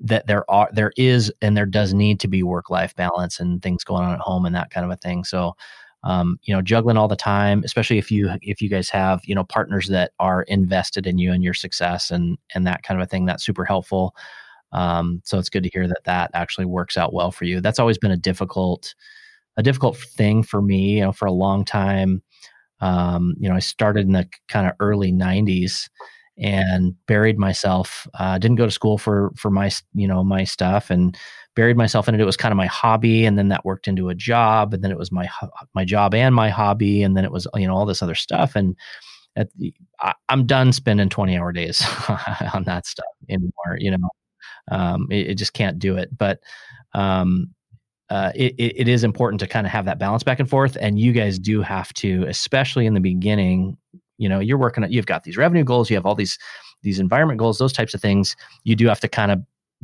[0.00, 3.62] that there are there is and there does need to be work life balance and
[3.62, 5.24] things going on at home and that kind of a thing.
[5.24, 5.56] So
[6.04, 9.34] um, you know juggling all the time especially if you if you guys have you
[9.34, 13.04] know partners that are invested in you and your success and and that kind of
[13.04, 14.14] a thing that's super helpful.
[14.72, 17.60] Um, so it's good to hear that that actually works out well for you.
[17.60, 18.94] That's always been a difficult
[19.56, 22.22] a difficult thing for me you know for a long time.
[22.80, 25.88] Um, you know, I started in the kind of early '90s
[26.38, 28.06] and buried myself.
[28.18, 31.16] Uh, didn't go to school for for my you know my stuff and
[31.54, 32.20] buried myself in it.
[32.20, 34.90] It was kind of my hobby, and then that worked into a job, and then
[34.90, 35.28] it was my
[35.74, 38.56] my job and my hobby, and then it was you know all this other stuff.
[38.56, 38.76] And
[39.56, 41.84] the, I, am done spending 20 hour days
[42.54, 43.78] on that stuff anymore.
[43.78, 44.08] You know,
[44.70, 46.16] um, it, it, just can't do it.
[46.16, 46.40] But
[46.94, 47.52] um,
[48.10, 50.76] uh, it, it is important to kind of have that balance back and forth.
[50.80, 53.76] And you guys do have to, especially in the beginning.
[54.18, 54.84] You know, you're working.
[54.90, 55.90] You've got these revenue goals.
[55.90, 56.38] You have all these
[56.82, 57.58] these environment goals.
[57.58, 58.36] Those types of things.
[58.62, 59.40] You do have to kind of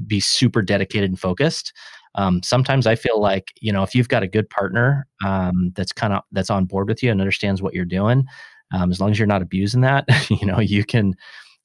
[0.07, 1.73] be super dedicated and focused.
[2.17, 5.93] Um, sometimes I feel like you know if you've got a good partner um, that's
[5.93, 8.25] kind of that's on board with you and understands what you're doing,
[8.73, 11.15] um, as long as you're not abusing that, you know you can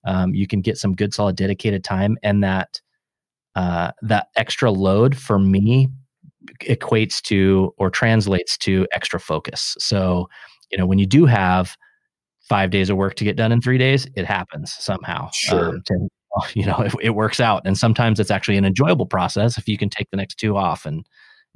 [0.06, 2.80] um, you can get some good solid dedicated time and that
[3.56, 5.90] uh, that extra load for me
[6.62, 9.76] equates to or translates to extra focus.
[9.80, 10.30] So
[10.72, 11.76] you know when you do have
[12.48, 15.30] five days of work to get done in three days, it happens somehow.
[15.34, 15.70] Sure.
[15.70, 16.08] Um, to,
[16.54, 17.62] you know, it, it, works out.
[17.66, 20.86] And sometimes it's actually an enjoyable process if you can take the next two off
[20.86, 21.06] and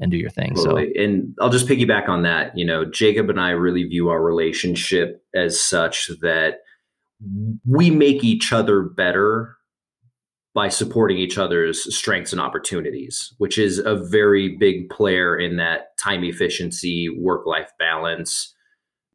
[0.01, 0.55] and do your thing.
[0.55, 0.93] Totally.
[0.95, 2.57] So and I'll just piggyback on that.
[2.57, 6.59] You know, Jacob and I really view our relationship as such that
[7.65, 9.57] we make each other better
[10.55, 15.97] by supporting each other's strengths and opportunities, which is a very big player in that
[15.97, 18.55] time efficiency, work life balance,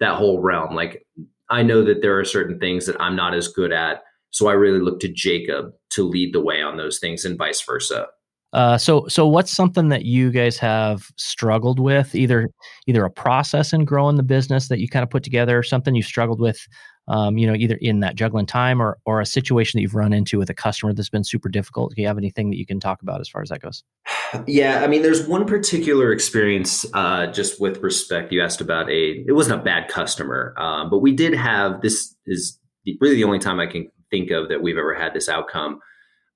[0.00, 0.74] that whole realm.
[0.74, 1.06] Like
[1.50, 4.02] I know that there are certain things that I'm not as good at
[4.34, 7.62] so I really look to Jacob to lead the way on those things and vice
[7.62, 8.08] versa.
[8.52, 12.50] Uh, so so what's something that you guys have struggled with either
[12.88, 16.02] either a process in growing the business that you kind of put together something you
[16.02, 16.66] struggled with
[17.08, 20.12] um, you know either in that juggling time or or a situation that you've run
[20.12, 22.78] into with a customer that's been super difficult do you have anything that you can
[22.78, 23.82] talk about as far as that goes
[24.46, 29.24] yeah i mean there's one particular experience uh, just with respect you asked about a
[29.26, 32.56] it wasn't a bad customer um, but we did have this is
[33.00, 35.80] really the only time i can think of that we've ever had this outcome.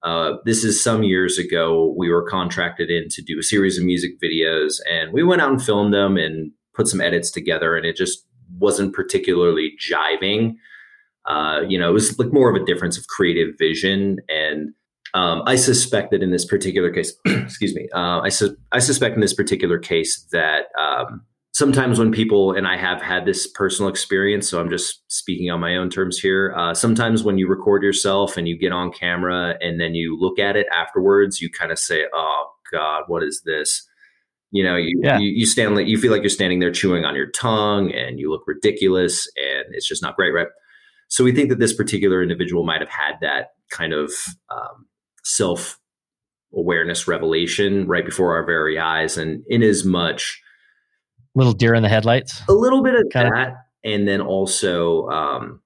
[0.02, 1.94] Uh, this is some years ago.
[1.96, 5.50] We were contracted in to do a series of music videos, and we went out
[5.50, 8.24] and filmed them and put some edits together, and it just
[8.58, 10.54] wasn't particularly jiving.
[11.26, 14.72] Uh, you know, it was like more of a difference of creative vision, and
[15.14, 19.14] um, I suspect that in this particular case, excuse me, uh, I, su- I suspect
[19.14, 21.22] in this particular case that um,
[21.59, 25.59] sometimes when people and i have had this personal experience so i'm just speaking on
[25.59, 29.57] my own terms here uh, sometimes when you record yourself and you get on camera
[29.61, 33.42] and then you look at it afterwards you kind of say oh god what is
[33.44, 33.85] this
[34.53, 35.18] you know you, yeah.
[35.18, 38.21] you, you stand like you feel like you're standing there chewing on your tongue and
[38.21, 40.47] you look ridiculous and it's just not great right
[41.09, 44.12] so we think that this particular individual might have had that kind of
[44.49, 44.87] um,
[45.25, 45.81] self
[46.55, 50.40] awareness revelation right before our very eyes and in as much
[51.38, 52.42] little deer in the headlights.
[52.48, 55.61] A little bit of kind that, and then also um,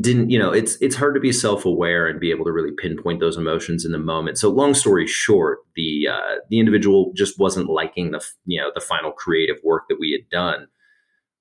[0.00, 3.20] didn't you know it's it's hard to be self-aware and be able to really pinpoint
[3.20, 4.38] those emotions in the moment.
[4.38, 8.80] So long story short, the uh, the individual just wasn't liking the you know the
[8.80, 10.66] final creative work that we had done,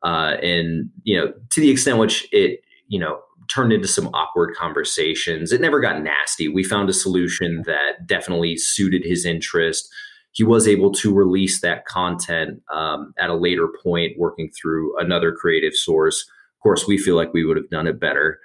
[0.03, 4.55] uh, and you know to the extent which it you know turned into some awkward
[4.55, 5.51] conversations.
[5.51, 6.47] It never got nasty.
[6.47, 9.91] We found a solution that definitely suited his interest
[10.31, 15.31] he was able to release that content um, at a later point, working through another
[15.31, 16.21] creative source.
[16.21, 18.39] Of course, we feel like we would have done it better.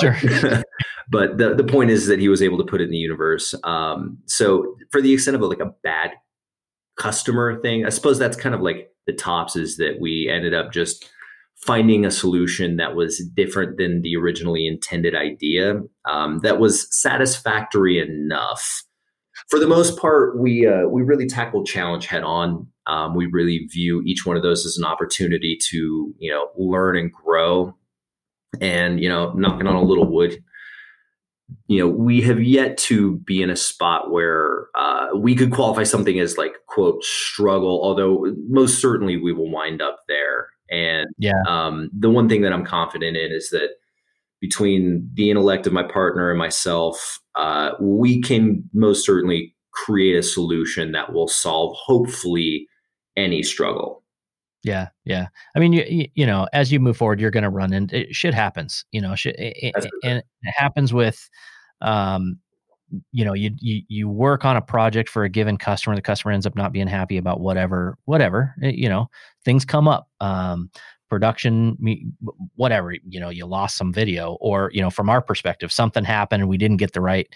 [0.00, 0.62] But, sure.
[1.10, 3.54] but the, the point is that he was able to put it in the universe.
[3.64, 6.12] Um, so for the extent of like a bad
[6.96, 10.72] customer thing, I suppose that's kind of like the tops is that we ended up
[10.72, 11.08] just
[11.56, 17.98] finding a solution that was different than the originally intended idea um, that was satisfactory
[17.98, 18.82] enough
[19.48, 22.66] for the most part, we uh, we really tackle challenge head on.
[22.86, 26.96] Um, we really view each one of those as an opportunity to you know learn
[26.96, 27.74] and grow.
[28.60, 30.42] And you know, knocking on a little wood,
[31.68, 35.84] you know, we have yet to be in a spot where uh, we could qualify
[35.84, 37.80] something as like quote struggle.
[37.82, 40.48] Although most certainly we will wind up there.
[40.70, 43.68] And yeah, um, the one thing that I'm confident in is that
[44.40, 50.22] between the intellect of my partner and myself, uh, we can most certainly create a
[50.22, 52.66] solution that will solve, hopefully,
[53.16, 54.02] any struggle.
[54.62, 55.28] Yeah, yeah.
[55.54, 58.34] I mean, you you know, as you move forward, you're going to run into shit
[58.34, 58.84] happens.
[58.90, 61.30] You know, shit, it, and it happens with,
[61.82, 62.38] um,
[63.12, 65.94] you know, you, you you work on a project for a given customer.
[65.94, 68.54] The customer ends up not being happy about whatever, whatever.
[68.60, 69.08] It, you know,
[69.44, 70.08] things come up.
[70.20, 70.70] Um,
[71.08, 71.76] production
[72.56, 76.42] whatever you know you lost some video or you know from our perspective something happened
[76.42, 77.28] and we didn't get the right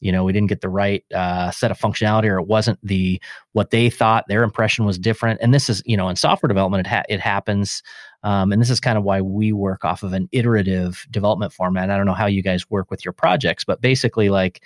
[0.00, 3.20] you know we didn't get the right uh, set of functionality or it wasn't the
[3.52, 5.40] what they thought their impression was different.
[5.42, 7.82] And this is you know in software development it, ha- it happens
[8.22, 11.90] um, and this is kind of why we work off of an iterative development format.
[11.90, 14.62] I don't know how you guys work with your projects but basically like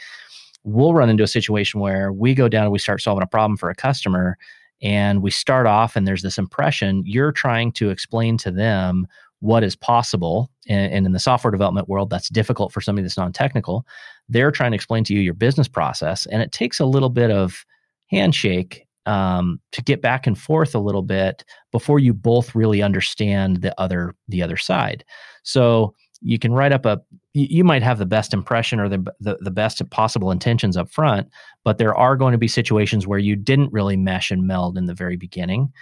[0.64, 3.56] we'll run into a situation where we go down and we start solving a problem
[3.56, 4.38] for a customer
[4.82, 9.06] and we start off and there's this impression you're trying to explain to them
[9.40, 13.16] what is possible and, and in the software development world that's difficult for somebody that's
[13.16, 13.86] non-technical.
[14.28, 17.30] They're trying to explain to you your business process and it takes a little bit
[17.30, 17.64] of
[18.10, 23.62] handshake um, to get back and forth a little bit before you both really understand
[23.62, 25.04] the other the other side.
[25.42, 27.00] So you can write up a
[27.34, 31.28] you might have the best impression or the, the, the best possible intentions up front
[31.64, 34.86] but there are going to be situations where you didn't really mesh and meld in
[34.86, 35.72] the very beginning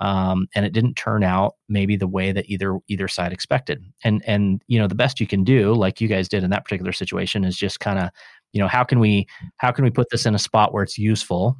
[0.00, 3.84] um, and it didn't turn out maybe the way that either either side expected.
[4.02, 6.64] And and you know the best you can do like you guys did in that
[6.64, 8.10] particular situation is just kind of
[8.52, 9.26] you know how can we
[9.58, 11.56] how can we put this in a spot where it's useful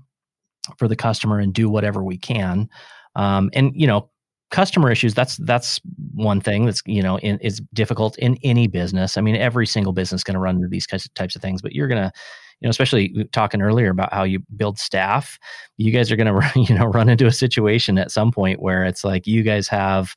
[0.79, 2.69] for the customer and do whatever we can?
[3.15, 4.11] Um, and you know
[4.51, 5.81] customer issues that's that's
[6.15, 9.17] one thing that's you know in, is difficult in any business.
[9.17, 11.73] I mean every single business is going to run into these types of things but
[11.73, 12.13] you're going to
[12.61, 15.39] you know especially talking earlier about how you build staff
[15.77, 18.85] you guys are going to you know run into a situation at some point where
[18.85, 20.15] it's like you guys have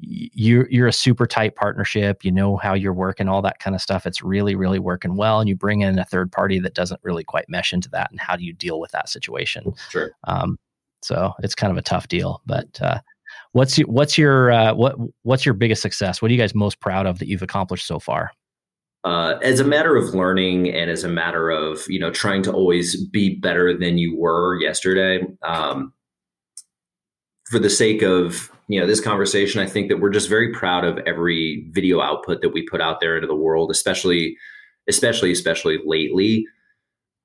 [0.00, 3.80] you're you're a super tight partnership you know how you're working all that kind of
[3.80, 4.04] stuff.
[4.06, 7.24] It's really really working well and you bring in a third party that doesn't really
[7.24, 9.72] quite mesh into that and how do you deal with that situation?
[9.90, 10.10] Sure.
[10.24, 10.58] Um,
[11.02, 12.98] so it's kind of a tough deal but uh,
[13.56, 16.20] What's your, what's your uh, what what's your biggest success?
[16.20, 18.32] What are you guys most proud of that you've accomplished so far?
[19.02, 22.52] Uh, as a matter of learning and as a matter of you know trying to
[22.52, 25.90] always be better than you were yesterday um,
[27.46, 30.84] for the sake of you know this conversation i think that we're just very proud
[30.84, 34.36] of every video output that we put out there into the world especially
[34.88, 36.44] especially especially lately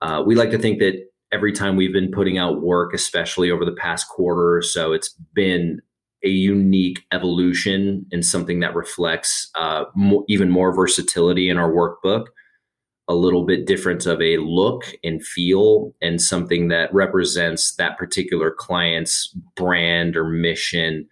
[0.01, 1.03] uh, we like to think that
[1.33, 5.09] every time we've been putting out work especially over the past quarter or so it's
[5.33, 5.81] been
[6.23, 12.25] a unique evolution and something that reflects uh, more, even more versatility in our workbook,
[13.07, 18.51] a little bit different of a look and feel, and something that represents that particular
[18.51, 21.07] client's brand or mission.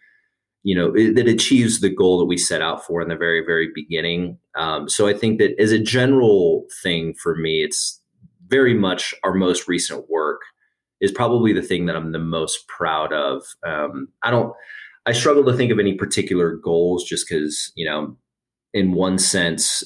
[0.64, 3.43] You know, it, that achieves the goal that we set out for in the very,
[3.45, 4.38] very beginning.
[4.55, 8.01] Um, so I think that as a general thing for me, it's
[8.47, 10.41] very much our most recent work
[11.01, 13.43] is probably the thing that I'm the most proud of.
[13.66, 14.53] Um, I don't
[15.10, 18.16] I struggle to think of any particular goals just because, you know,
[18.76, 19.84] in one sense,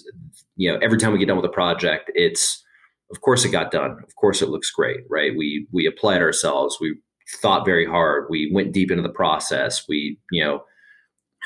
[0.58, 2.62] you know, every time we get done with a project, it's
[3.10, 3.92] of course it got done.
[4.04, 5.32] Of course it looks great, right?
[5.38, 6.98] We we applied ourselves, we
[7.42, 10.66] thought very hard, we went deep into the process, we, you know,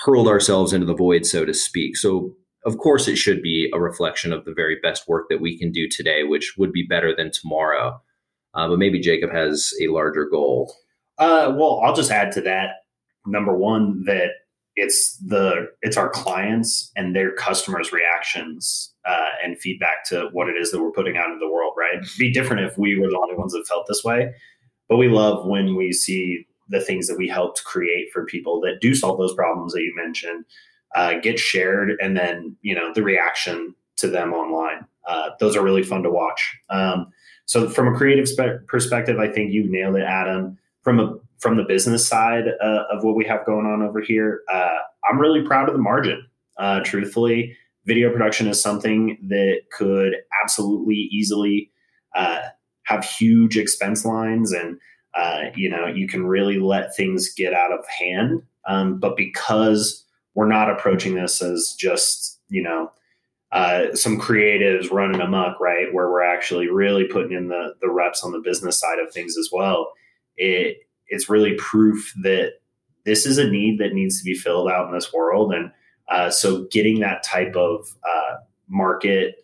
[0.04, 1.98] hurled ourselves into the void, so to speak.
[1.98, 5.56] So of course it should be a reflection of the very best work that we
[5.56, 8.02] can do today, which would be better than tomorrow.
[8.56, 10.74] Uh, but maybe Jacob has a larger goal.
[11.20, 12.87] Uh, well, I'll just add to that
[13.28, 14.32] number one that
[14.76, 20.56] it's the it's our clients and their customers reactions uh, and feedback to what it
[20.56, 22.02] is that we're putting out into the world right?
[22.02, 24.34] It'd be different if we were the only ones that felt this way.
[24.88, 28.80] But we love when we see the things that we helped create for people that
[28.80, 30.46] do solve those problems that you mentioned
[30.96, 34.86] uh, get shared and then you know the reaction to them online.
[35.08, 36.56] Uh, those are really fun to watch.
[36.70, 37.08] Um,
[37.46, 40.58] so from a creative spe- perspective i think you nailed it adam.
[40.84, 44.42] From a from the business side uh, of what we have going on over here,
[44.52, 44.78] uh,
[45.10, 46.26] I'm really proud of the margin.
[46.58, 50.14] Uh, truthfully, video production is something that could
[50.44, 51.72] absolutely easily
[52.16, 52.42] uh,
[52.84, 54.80] have huge expense lines, and
[55.14, 58.42] uh, you know you can really let things get out of hand.
[58.68, 62.92] Um, but because we're not approaching this as just you know
[63.52, 65.94] uh, some creatives running amok, right?
[65.94, 69.38] Where we're actually really putting in the the reps on the business side of things
[69.38, 69.92] as well.
[70.36, 70.78] It
[71.10, 72.54] it's really proof that
[73.06, 75.54] this is a need that needs to be filled out in this world.
[75.54, 75.72] And
[76.10, 78.36] uh, so getting that type of uh,
[78.68, 79.36] market,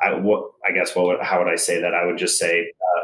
[0.00, 1.94] I, what, I guess, what would, how would I say that?
[1.94, 3.02] I would just say, uh,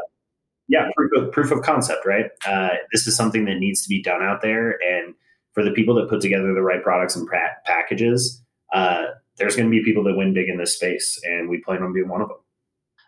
[0.67, 2.25] yeah, proof of, proof of concept, right?
[2.45, 4.71] Uh, this is something that needs to be done out there.
[4.71, 5.13] And
[5.53, 8.41] for the people that put together the right products and pra- packages,
[8.73, 9.05] uh,
[9.37, 11.19] there's going to be people that win big in this space.
[11.23, 12.37] And we plan on being one of them.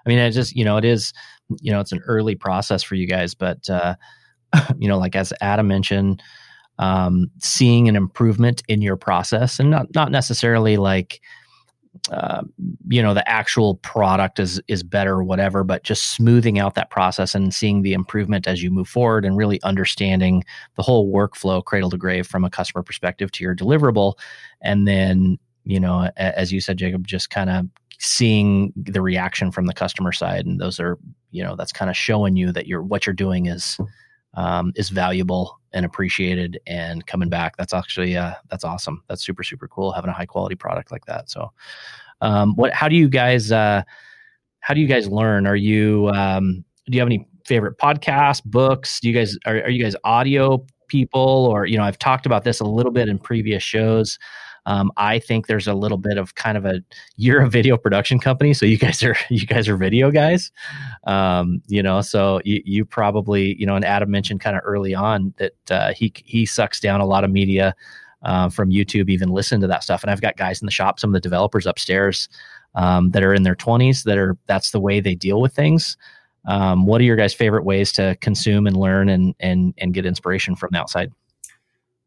[0.06, 1.14] I mean, it just, you know, it is,
[1.60, 3.96] you know, it's an early process for you guys, but, uh,
[4.78, 6.22] you know, like as Adam mentioned,
[6.78, 11.22] um, seeing an improvement in your process and not, not necessarily like,
[12.12, 12.44] uh,
[12.88, 16.90] you know, the actual product is, is better or whatever, but just smoothing out that
[16.90, 20.44] process and seeing the improvement as you move forward and really understanding
[20.76, 24.14] the whole workflow cradle to grave from a customer perspective to your deliverable.
[24.62, 27.66] And then, you know, as you said, Jacob, just kind of
[28.00, 30.46] seeing the reaction from the customer side.
[30.46, 30.98] And those are,
[31.32, 33.78] you know, that's kind of showing you that you're, what you're doing is,
[34.40, 37.58] um, is valuable and appreciated and coming back.
[37.58, 39.04] That's actually uh, that's awesome.
[39.08, 41.30] That's super super cool having a high quality product like that.
[41.30, 41.52] So,
[42.22, 42.74] um, what?
[42.74, 43.52] How do you guys?
[43.52, 43.84] Uh,
[44.62, 45.46] how do you guys learn?
[45.46, 49.02] Are you um, do you have any favorite podcasts, books?
[49.02, 52.46] Do you guys are, are you guys audio people or you know I've talked about
[52.46, 54.18] this a little bit in previous shows.
[54.66, 56.82] Um, I think there's a little bit of kind of a
[57.16, 60.52] you're a video production company, so you guys are you guys are video guys,
[61.06, 62.02] um, you know.
[62.02, 65.94] So you, you probably you know, and Adam mentioned kind of early on that uh,
[65.94, 67.76] he he sucks down a lot of media
[68.24, 70.04] uh, from YouTube, even listen to that stuff.
[70.04, 72.28] And I've got guys in the shop, some of the developers upstairs
[72.76, 75.98] um, that are in their 20s that are that's the way they deal with things.
[76.46, 80.06] Um, what are your guys' favorite ways to consume and learn and and and get
[80.06, 81.12] inspiration from the outside?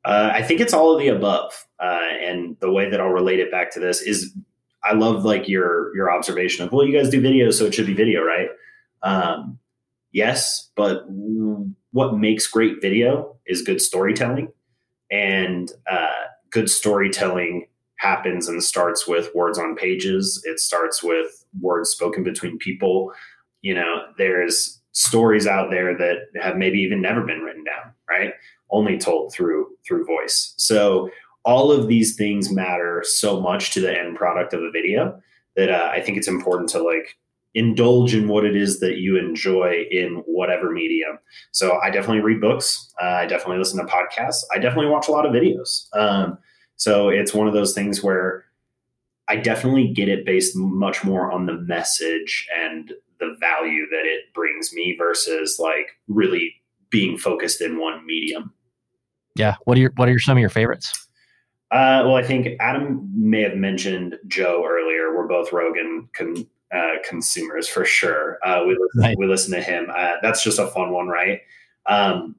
[0.04, 3.38] Uh, I think it's all of the above, uh, and the way that I'll relate
[3.38, 4.36] it back to this is,
[4.84, 7.86] I love like your your observation of well, you guys do video, so it should
[7.86, 8.48] be video, right?
[9.02, 9.58] Um,
[10.12, 11.04] yes, but
[11.92, 14.52] what makes great video is good storytelling,
[15.10, 16.06] and uh,
[16.50, 20.42] good storytelling happens and starts with words on pages.
[20.44, 23.12] It starts with words spoken between people.
[23.60, 28.32] You know, there's stories out there that have maybe even never been written down, right?
[28.72, 30.54] Only told through through voice.
[30.56, 31.10] So
[31.44, 35.20] all of these things matter so much to the end product of a video
[35.56, 37.18] that uh, I think it's important to like
[37.54, 41.18] indulge in what it is that you enjoy in whatever medium.
[41.50, 42.92] So I definitely read books.
[43.02, 44.42] Uh, I definitely listen to podcasts.
[44.54, 45.94] I definitely watch a lot of videos.
[45.94, 46.38] Um,
[46.76, 48.44] so it's one of those things where
[49.28, 54.32] I definitely get it based much more on the message and the value that it
[54.34, 56.54] brings me versus like really
[56.90, 58.52] being focused in one medium.
[59.34, 59.56] Yeah.
[59.64, 61.08] What are your What are your, some of your favorites?
[61.70, 65.16] Uh, well, I think Adam may have mentioned Joe earlier.
[65.16, 68.38] We're both Rogan con, uh, consumers for sure.
[68.44, 69.16] Uh, we listen, right.
[69.18, 69.86] we listen to him.
[69.94, 71.40] Uh, that's just a fun one, right?
[71.86, 72.36] Um,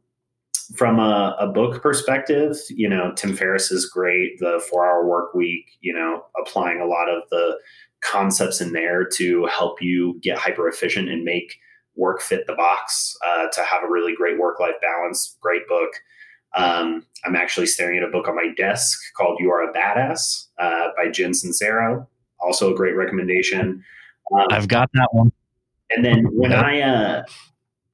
[0.76, 4.40] from a, a, book perspective, you know, Tim Ferriss is great.
[4.40, 7.58] The Four Hour Work Week, you know, applying a lot of the
[8.04, 11.58] concepts in there to help you get hyper efficient and make
[11.96, 15.38] work fit the box uh, to have a really great work life balance.
[15.42, 15.92] Great book.
[16.56, 20.48] Um, I'm actually staring at a book on my desk called You Are a Badass
[20.60, 22.08] uh, by Jen Sincero.
[22.40, 23.84] Also a great recommendation.
[24.34, 25.32] Um, I've got that one.
[25.92, 27.24] And then when I uh,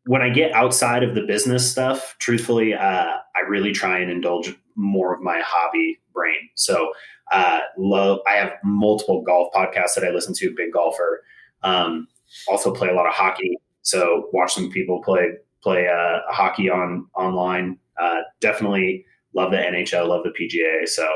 [0.05, 4.55] when I get outside of the business stuff, truthfully, uh, I really try and indulge
[4.75, 6.49] more of my hobby brain.
[6.55, 6.91] So
[7.31, 8.19] uh, love.
[8.27, 10.53] I have multiple golf podcasts that I listen to.
[10.55, 11.23] Big golfer.
[11.63, 12.07] Um,
[12.47, 13.57] also play a lot of hockey.
[13.81, 17.77] So watch some people play play uh, hockey on online.
[17.99, 20.87] Uh, definitely love the NHL, love the PGA.
[20.87, 21.07] So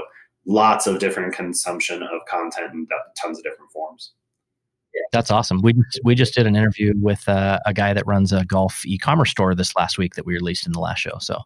[0.45, 2.87] lots of different consumption of content and
[3.21, 4.13] tons of different forms.
[5.11, 5.61] That's awesome.
[5.61, 5.73] We
[6.03, 9.55] we just did an interview with uh, a guy that runs a golf e-commerce store
[9.55, 11.17] this last week that we released in the last show.
[11.19, 11.41] So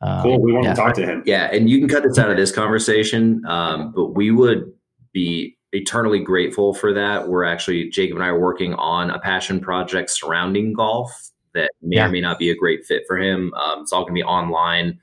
[0.00, 0.40] um, cool.
[0.40, 0.74] We want yeah.
[0.74, 1.22] to talk to him.
[1.26, 4.72] Yeah, and you can cut this out of this conversation, um, but we would
[5.12, 7.28] be eternally grateful for that.
[7.28, 11.96] We're actually Jacob and I are working on a passion project surrounding golf that may
[11.96, 12.06] yeah.
[12.06, 13.52] or may not be a great fit for him.
[13.54, 14.98] Um, it's all going to be online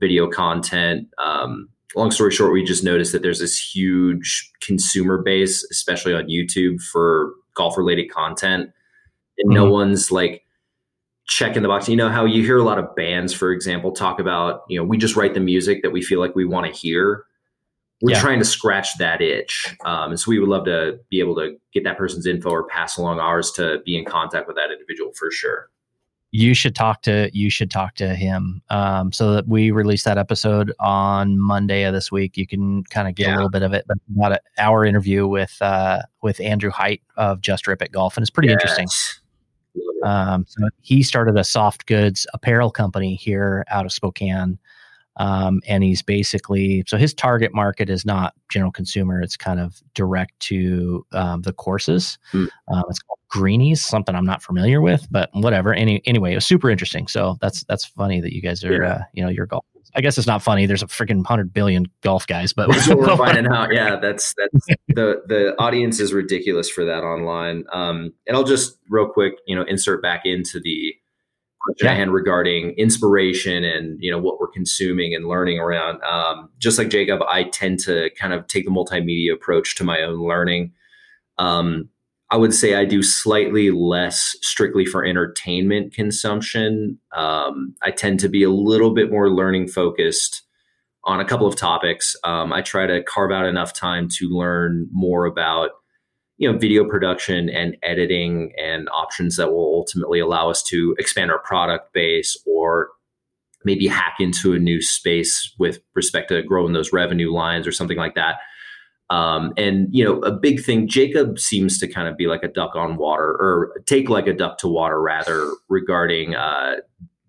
[0.00, 1.08] video content.
[1.18, 6.28] Um, long story short, we just noticed that there's this huge consumer base, especially on
[6.28, 8.70] YouTube, for golf related content.
[9.38, 9.54] And mm-hmm.
[9.54, 10.42] no one's like
[11.26, 11.88] checking the box.
[11.88, 14.84] You know how you hear a lot of bands, for example, talk about, you know,
[14.84, 17.24] we just write the music that we feel like we want to hear.
[18.02, 18.20] We're yeah.
[18.20, 19.74] trying to scratch that itch.
[19.84, 22.66] Um, and so we would love to be able to get that person's info or
[22.66, 25.70] pass along ours to be in contact with that individual for sure
[26.34, 30.18] you should talk to you should talk to him um, so that we release that
[30.18, 33.34] episode on monday of this week you can kind of get yeah.
[33.34, 37.00] a little bit of it but about an hour interview with uh, with andrew height
[37.16, 38.54] of just rip it golf and it's pretty yes.
[38.54, 38.88] interesting
[40.02, 44.58] um, so he started a soft goods apparel company here out of spokane
[45.16, 49.82] um, and he's basically so his target market is not general consumer it's kind of
[49.94, 52.48] direct to um, the courses mm.
[52.68, 56.46] um, it's called greenies something i'm not familiar with but whatever Any, anyway it was
[56.46, 58.92] super interesting so that's that's funny that you guys are yeah.
[58.92, 59.64] uh, you know your golf
[59.96, 60.66] I guess it's not funny.
[60.66, 63.72] There's a freaking hundred billion golf guys, but that's what we're finding out.
[63.72, 67.64] Yeah, that's that's the the audience is ridiculous for that online.
[67.72, 70.94] Um, and I'll just real quick, you know, insert back into the
[71.64, 71.94] question yeah.
[71.94, 76.02] hand regarding inspiration and you know what we're consuming and learning around.
[76.02, 80.02] Um, just like Jacob, I tend to kind of take the multimedia approach to my
[80.02, 80.72] own learning.
[81.38, 81.88] Um,
[82.30, 86.98] I would say I do slightly less strictly for entertainment consumption.
[87.14, 90.42] Um, I tend to be a little bit more learning focused
[91.04, 92.16] on a couple of topics.
[92.24, 95.70] Um, I try to carve out enough time to learn more about
[96.36, 101.30] you know video production and editing and options that will ultimately allow us to expand
[101.30, 102.88] our product base or
[103.64, 107.96] maybe hack into a new space with respect to growing those revenue lines or something
[107.96, 108.36] like that
[109.10, 112.48] Um, and you know, a big thing, Jacob seems to kind of be like a
[112.48, 116.76] duck on water, or take like a duck to water, rather, regarding uh,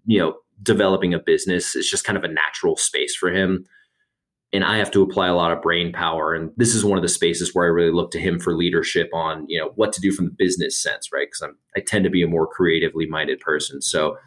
[0.06, 1.76] you know developing a business.
[1.76, 3.66] It's just kind of a natural space for him,
[4.54, 6.34] and I have to apply a lot of brain power.
[6.34, 9.10] And this is one of the spaces where I really look to him for leadership
[9.14, 11.28] on you know what to do from the business sense, right?
[11.28, 14.18] Because I'm I tend to be a more creatively minded person, so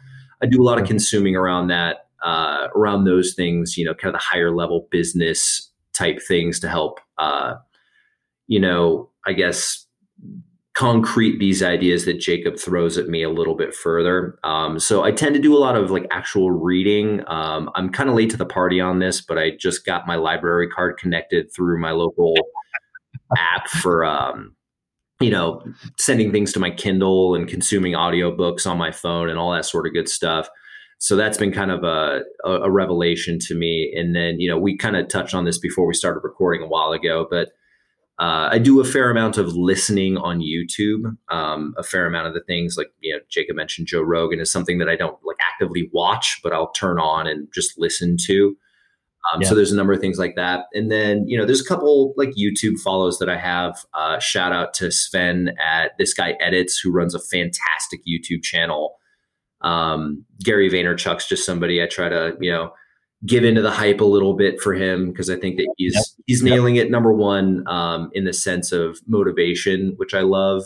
[0.41, 3.77] I do a lot of consuming around that, uh, around those things.
[3.77, 7.55] You know, kind of the higher level business type things to help, uh,
[8.47, 9.85] you know, I guess
[10.79, 14.39] concrete these ideas that Jacob throws at me a little bit further.
[14.45, 17.21] Um, so I tend to do a lot of like actual reading.
[17.27, 20.15] Um, I'm kind of late to the party on this, but I just got my
[20.15, 22.33] library card connected through my local
[23.37, 24.55] app for, um,
[25.19, 25.61] you know,
[25.97, 29.85] sending things to my Kindle and consuming audiobooks on my phone and all that sort
[29.85, 30.47] of good stuff
[31.01, 33.93] so that's been kind of a, a, revelation to me.
[33.95, 36.67] And then, you know, we kind of touched on this before we started recording a
[36.67, 37.53] while ago, but
[38.19, 41.15] uh, I do a fair amount of listening on YouTube.
[41.29, 44.51] Um, a fair amount of the things, like you know, Jacob mentioned, Joe Rogan is
[44.51, 48.55] something that I don't like actively watch, but I'll turn on and just listen to.
[49.33, 49.49] Um, yeah.
[49.49, 52.13] So there's a number of things like that, and then you know, there's a couple
[52.17, 53.85] like YouTube follows that I have.
[53.93, 58.99] Uh, shout out to Sven at this guy edits, who runs a fantastic YouTube channel
[59.61, 62.71] um, Gary Vaynerchuk's just somebody I try to, you know,
[63.25, 66.03] give into the hype a little bit for him because I think that he's yep.
[66.25, 66.89] he's nailing it.
[66.89, 70.63] Number one, um, in the sense of motivation, which I love,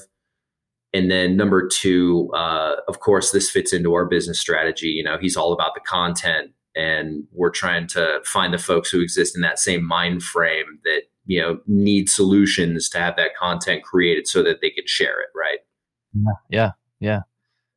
[0.94, 4.88] and then number two, uh, of course, this fits into our business strategy.
[4.88, 9.02] You know, he's all about the content, and we're trying to find the folks who
[9.02, 13.84] exist in that same mind frame that you know need solutions to have that content
[13.84, 15.30] created so that they can share it.
[15.36, 15.60] Right.
[16.50, 16.72] Yeah.
[17.00, 17.22] Yeah.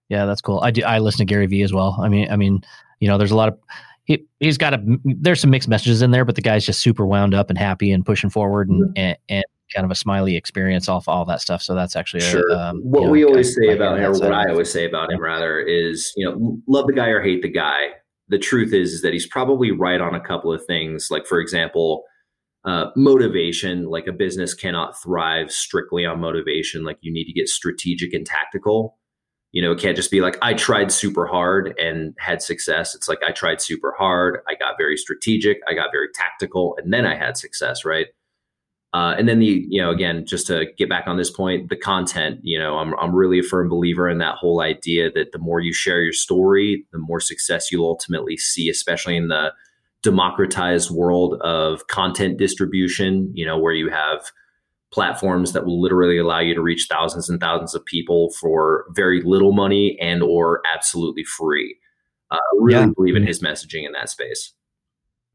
[0.09, 0.61] Yeah, that's cool.
[0.63, 0.83] I do.
[0.83, 1.99] I listen to Gary Vee as well.
[2.01, 2.63] I mean, I mean,
[3.01, 3.59] you know, there's a lot of
[4.07, 7.05] he he's got a there's some mixed messages in there, but the guy's just super
[7.05, 8.93] wound up and happy and pushing forward and mm-hmm.
[8.97, 9.45] and, and
[9.75, 11.61] kind of a smiley experience off all that stuff.
[11.61, 12.49] So that's actually sure.
[12.51, 14.87] A, um, what you know, we always say about him, or what I always say
[14.87, 17.89] about him, rather, is you know, love the guy or hate the guy.
[18.29, 21.09] The truth is, is that he's probably right on a couple of things.
[21.11, 22.05] Like for example,
[22.65, 23.87] uh, motivation.
[23.87, 26.85] Like a business cannot thrive strictly on motivation.
[26.85, 28.99] Like you need to get strategic and tactical
[29.57, 32.95] you know, it can't just be like, I tried super hard and had success.
[32.95, 34.41] It's like, I tried super hard.
[34.47, 35.61] I got very strategic.
[35.67, 36.77] I got very tactical.
[36.77, 37.83] And then I had success.
[37.83, 38.09] Right.
[38.93, 41.77] Uh, and then the, you know, again, just to get back on this point, the
[41.77, 45.39] content, you know, I'm, I'm really a firm believer in that whole idea that the
[45.39, 49.55] more you share your story, the more success you'll ultimately see, especially in the
[50.03, 54.31] democratized world of content distribution, you know, where you have,
[54.97, 59.21] platforms that will literally allow you to reach thousands and thousands of people for very
[59.21, 61.77] little money and or absolutely free.
[62.31, 62.93] Uh, really yeah.
[62.97, 64.55] believe in his messaging in that space.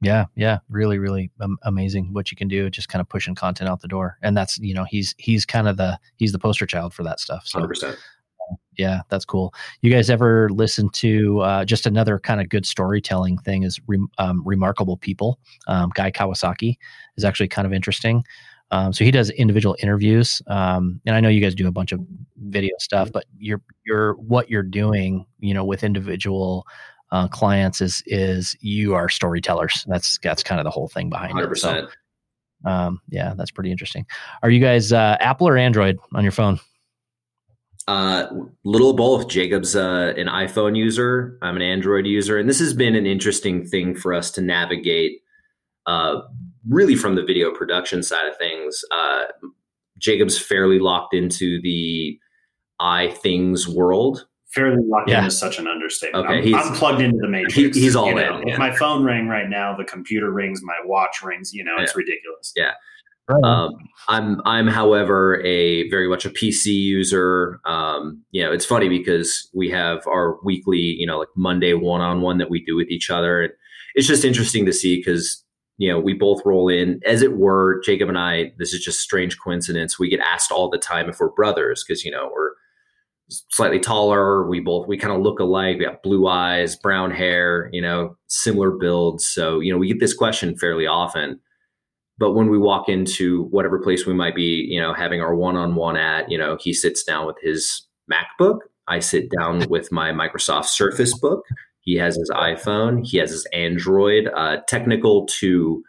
[0.01, 2.71] Yeah, yeah, really, really um, amazing what you can do.
[2.71, 5.67] Just kind of pushing content out the door, and that's you know he's he's kind
[5.67, 7.43] of the he's the poster child for that stuff.
[7.45, 7.95] So, 100%.
[8.79, 9.53] yeah, that's cool.
[9.83, 13.61] You guys ever listen to uh, just another kind of good storytelling thing?
[13.61, 15.37] Is re- um, remarkable people.
[15.67, 16.77] Um, Guy Kawasaki
[17.15, 18.23] is actually kind of interesting.
[18.71, 21.91] Um, so he does individual interviews, um, and I know you guys do a bunch
[21.91, 21.99] of
[22.37, 26.65] video stuff, but you're you're what you're doing, you know, with individual
[27.11, 29.85] uh, clients is is you are storytellers.
[29.87, 31.51] That's that's kind of the whole thing behind 100%.
[31.51, 31.57] it.
[31.57, 31.87] So,
[32.65, 34.05] um, yeah, that's pretty interesting.
[34.43, 36.59] Are you guys uh, Apple or Android on your phone?
[37.87, 38.27] Uh,
[38.63, 39.27] little both.
[39.27, 41.37] Jacob's uh, an iPhone user.
[41.41, 45.21] I'm an Android user, and this has been an interesting thing for us to navigate.
[45.85, 46.21] Uh,
[46.67, 49.25] really from the video production side of things, uh,
[49.97, 52.19] Jacob's fairly locked into the
[52.81, 54.25] iThings world.
[54.53, 55.19] Fairly locked yeah.
[55.19, 56.25] in is such an understatement.
[56.25, 57.53] Okay, I'm, I'm plugged into the matrix.
[57.53, 58.49] He, he's all you know, in.
[58.49, 58.57] If yeah.
[58.57, 61.53] my phone rang right now, the computer rings, my watch rings.
[61.53, 61.97] You know, it's yeah.
[61.97, 62.53] ridiculous.
[62.55, 62.71] Yeah.
[63.43, 63.77] Um,
[64.09, 67.61] I'm I'm however a very much a PC user.
[67.65, 72.01] Um, you know, it's funny because we have our weekly, you know, like Monday one
[72.01, 73.53] on one that we do with each other, and
[73.95, 75.45] it's just interesting to see because
[75.81, 77.81] you know, we both roll in, as it were.
[77.83, 79.97] Jacob and I, this is just strange coincidence.
[79.97, 82.51] We get asked all the time if we're brothers because, you know, we're
[83.49, 84.47] slightly taller.
[84.47, 85.79] We both, we kind of look alike.
[85.79, 89.25] We have blue eyes, brown hair, you know, similar builds.
[89.25, 91.39] So, you know, we get this question fairly often.
[92.19, 95.57] But when we walk into whatever place we might be, you know, having our one
[95.57, 98.59] on one at, you know, he sits down with his MacBook.
[98.87, 101.43] I sit down with my Microsoft Surface book.
[101.81, 103.05] He has his iPhone.
[103.05, 104.29] He has his Android.
[104.35, 105.83] Uh, technical to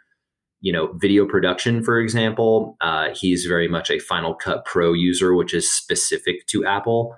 [0.61, 5.33] you know video production, for example, uh, he's very much a Final Cut Pro user,
[5.35, 7.15] which is specific to Apple.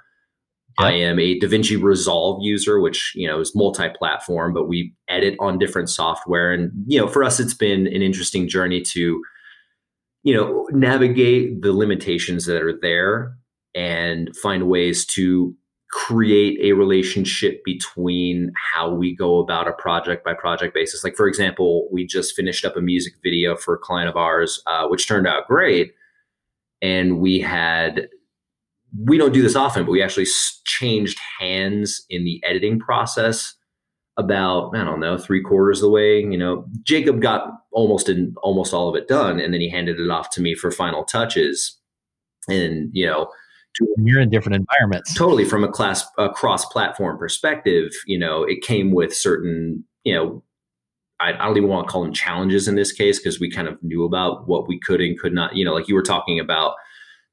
[0.78, 5.58] I am a DaVinci Resolve user, which you know is multi-platform, but we edit on
[5.58, 6.52] different software.
[6.52, 9.22] And you know, for us, it's been an interesting journey to
[10.26, 13.38] you know, navigate the limitations that are there
[13.76, 15.56] and find ways to
[15.96, 21.06] create a relationship between how we go about a project by project basis.
[21.06, 24.62] Like, for example, we just finished up a music video for a client of ours,
[24.68, 25.94] uh, which turned out great.
[26.82, 28.10] And we had,
[29.06, 30.28] we don't do this often, but we actually
[30.66, 33.56] changed hands in the editing process
[34.18, 36.20] about I don't know three quarters of the way.
[36.20, 40.00] You know, Jacob got almost in almost all of it done, and then he handed
[40.00, 41.78] it off to me for final touches.
[42.50, 43.30] And you know,
[43.98, 45.14] you're in different environments.
[45.14, 50.14] Totally, from a class a cross platform perspective, you know, it came with certain you
[50.14, 50.44] know.
[51.22, 53.70] I, I don't even want to call them challenges in this case because we kind
[53.70, 55.56] of knew about what we could and could not.
[55.56, 56.76] You know, like you were talking about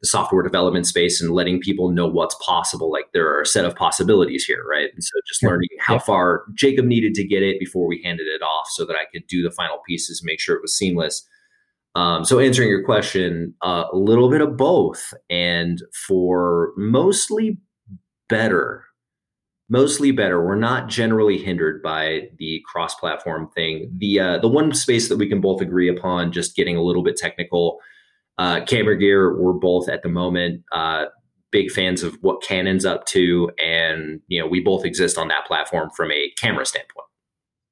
[0.03, 2.91] the software development space and letting people know what's possible.
[2.91, 4.91] Like there are a set of possibilities here, right?
[4.93, 8.43] And so just learning how far Jacob needed to get it before we handed it
[8.43, 11.27] off so that I could do the final pieces, make sure it was seamless.
[11.95, 17.59] Um, so answering your question, uh, a little bit of both, and for mostly
[18.29, 18.85] better,
[19.69, 20.45] mostly better.
[20.45, 23.93] We're not generally hindered by the cross-platform thing.
[23.99, 27.03] The uh, the one space that we can both agree upon, just getting a little
[27.03, 27.79] bit technical,
[28.39, 31.07] uh, camera gear, we're both at the moment uh,
[31.51, 35.47] big fans of what Canon's up to, and you know we both exist on that
[35.47, 37.07] platform from a camera standpoint.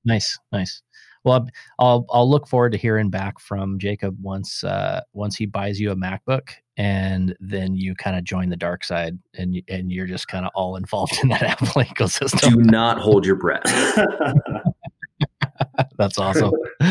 [0.05, 0.83] Nice, nice.
[1.25, 1.49] Well,
[1.79, 5.91] I'll I'll look forward to hearing back from Jacob once uh, once he buys you
[5.91, 10.29] a MacBook, and then you kind of join the dark side, and and you're just
[10.29, 12.55] kind of all involved in that Apple ecosystem.
[12.55, 13.63] Do not hold your breath.
[15.99, 16.53] That's awesome.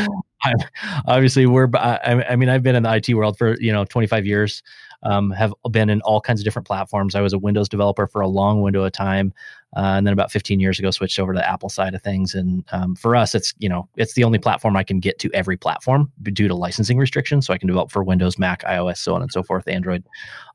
[1.06, 4.26] obviously we're I, I, mean i've been in the it world for you know 25
[4.26, 4.64] years
[5.04, 7.16] um, have been in all kinds of different platforms.
[7.16, 9.34] I was a windows developer for a long window of time
[9.78, 12.34] uh, and then about 15 years ago switched over to the apple side of things.
[12.34, 15.30] And um, for us it's you know it's the only platform i can get to
[15.34, 17.46] every platform due to licensing restrictions.
[17.46, 20.04] So i can develop for windows mac ios so on and so forth android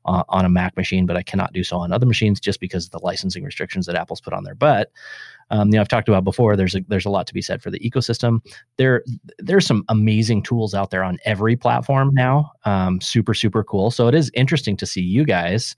[0.05, 2.85] uh, on a mac machine but i cannot do so on other machines just because
[2.85, 4.55] of the licensing restrictions that apple's put on there.
[4.55, 4.91] But
[5.51, 6.55] um, you know, I've talked about before.
[6.55, 8.39] There's a there's a lot to be said for the ecosystem.
[8.77, 9.03] There
[9.39, 12.51] there's some amazing tools out there on every platform now.
[12.65, 13.91] Um, super super cool.
[13.91, 15.75] So it is interesting to see you guys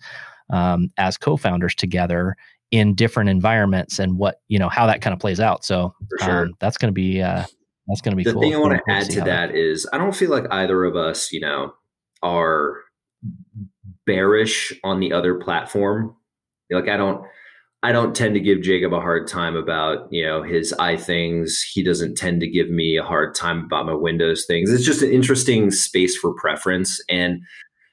[0.49, 2.36] um, as co-founders together
[2.72, 5.65] in different environments and what you know how that kind of plays out.
[5.65, 6.45] So sure.
[6.45, 7.43] Um, that's going to be uh,
[7.88, 8.41] that's going to be the cool.
[8.41, 11.32] thing I want to add to that is I don't feel like either of us,
[11.32, 11.74] you know,
[12.24, 12.78] are
[14.05, 16.15] bearish on the other platform.
[16.70, 17.26] Like I don't
[17.84, 21.62] I don't tend to give Jacob a hard time about, you know, his iThings.
[21.72, 24.72] He doesn't tend to give me a hard time about my Windows things.
[24.72, 27.00] It's just an interesting space for preference.
[27.08, 27.42] And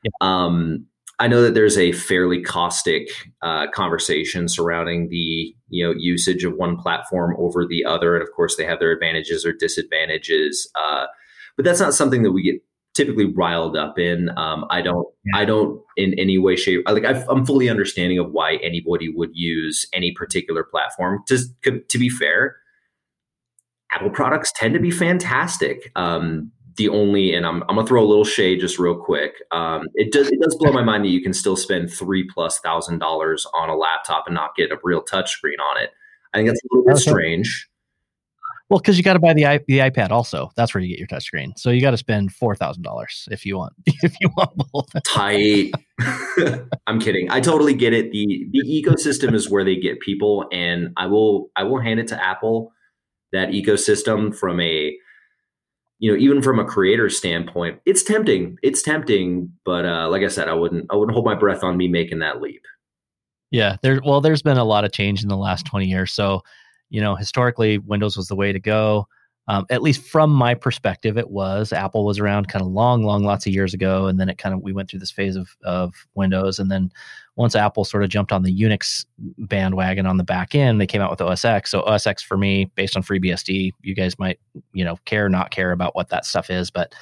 [0.02, 0.10] yeah.
[0.22, 0.86] um,
[1.20, 3.08] I know that there's a fairly caustic
[3.42, 8.14] uh, conversation surrounding the, you know, usage of one platform over the other.
[8.16, 10.68] And of course, they have their advantages or disadvantages.
[10.82, 11.06] Uh,
[11.56, 12.62] but that's not something that we get
[12.94, 14.30] typically riled up in.
[14.36, 15.40] Um, I don't, yeah.
[15.40, 19.30] I don't in any way, shape, like i am fully understanding of why anybody would
[19.32, 21.22] use any particular platform.
[21.28, 22.56] Just to be fair,
[23.92, 25.90] Apple products tend to be fantastic.
[25.94, 29.34] Um, the only, and I'm, I'm gonna throw a little shade just real quick.
[29.52, 32.58] Um, it does, it does blow my mind that you can still spend three plus
[32.58, 35.90] thousand dollars on a laptop and not get a real touchscreen on it.
[36.32, 37.68] I think that's a little bit strange.
[38.70, 40.50] Well, because you got to buy the the iPad also.
[40.56, 41.58] That's where you get your touchscreen.
[41.58, 44.90] So you got to spend four thousand dollars if you want if you want both.
[45.06, 45.72] Tight.
[46.86, 47.30] I'm kidding.
[47.30, 48.10] I totally get it.
[48.10, 52.08] the The ecosystem is where they get people, and I will I will hand it
[52.08, 52.72] to Apple
[53.34, 54.96] that ecosystem from a
[55.98, 60.28] you know even from a creator standpoint it's tempting it's tempting but uh like i
[60.28, 62.62] said i wouldn't i wouldn't hold my breath on me making that leap
[63.50, 66.42] yeah there well there's been a lot of change in the last 20 years so
[66.94, 69.08] you know, historically, Windows was the way to go.
[69.48, 71.72] Um, at least from my perspective, it was.
[71.72, 74.54] Apple was around kind of long, long, lots of years ago, and then it kind
[74.54, 76.92] of we went through this phase of of Windows, and then
[77.34, 79.06] once Apple sort of jumped on the Unix
[79.38, 81.72] bandwagon on the back end, they came out with OS X.
[81.72, 84.38] So OS X for me, based on FreeBSD, you guys might
[84.72, 86.94] you know care not care about what that stuff is, but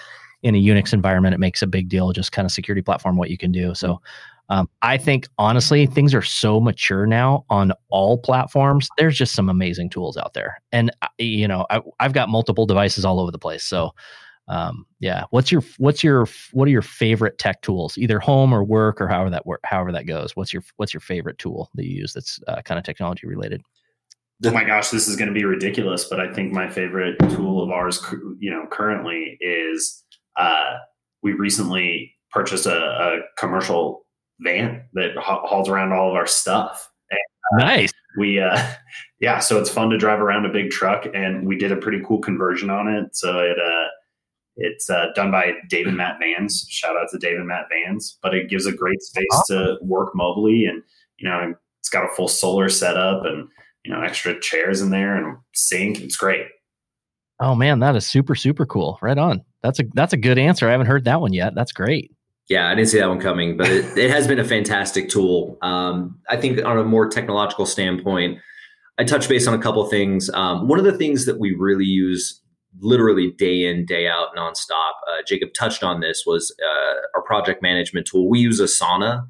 [0.43, 2.13] in a Unix environment, it makes a big deal.
[2.13, 3.75] Just kind of security platform, what you can do.
[3.75, 4.01] So
[4.49, 8.89] um, I think honestly, things are so mature now on all platforms.
[8.99, 12.67] There's just some amazing tools out there, and uh, you know, I, have got multiple
[12.67, 13.65] devices all over the place.
[13.65, 13.93] So,
[14.49, 18.65] um, yeah, what's your what's your what are your favorite tech tools, either home or
[18.65, 20.37] work or however that work, however that goes?
[20.37, 23.63] What's your what's your favorite tool that you use that's uh, kind of technology related?
[24.45, 27.63] Oh my gosh, this is going to be ridiculous, but I think my favorite tool
[27.63, 28.05] of ours,
[28.41, 30.03] you know, currently is
[30.37, 30.79] uh,
[31.23, 34.05] we recently purchased a, a commercial
[34.43, 36.91] van that hauls around all of our stuff.
[37.11, 37.91] And, uh, nice.
[38.19, 38.63] We, uh,
[39.21, 42.03] yeah, so it's fun to drive around a big truck, and we did a pretty
[42.07, 43.17] cool conversion on it.
[43.17, 43.89] So it, uh,
[44.57, 46.67] It's uh, done by Dave and Matt Vans.
[46.69, 48.19] Shout out to Dave and Matt Vans.
[48.23, 49.57] But it gives a great space awesome.
[49.57, 50.83] to work mobily, and
[51.17, 53.49] you know, it's got a full solar setup and
[53.85, 56.01] you know, extra chairs in there and sink.
[56.01, 56.47] It's great.
[57.41, 58.99] Oh man, that is super super cool.
[59.03, 59.43] Right on.
[59.63, 60.69] That's a that's a good answer.
[60.69, 61.55] I haven't heard that one yet.
[61.55, 62.13] That's great.
[62.49, 65.57] Yeah, I didn't see that one coming, but it, it has been a fantastic tool.
[65.63, 68.39] Um, I think on a more technological standpoint,
[68.99, 70.29] I touch base on a couple things.
[70.35, 72.43] Um, one of the things that we really use
[72.81, 77.63] literally day in day out nonstop uh, jacob touched on this was uh, our project
[77.63, 79.27] management tool we use asana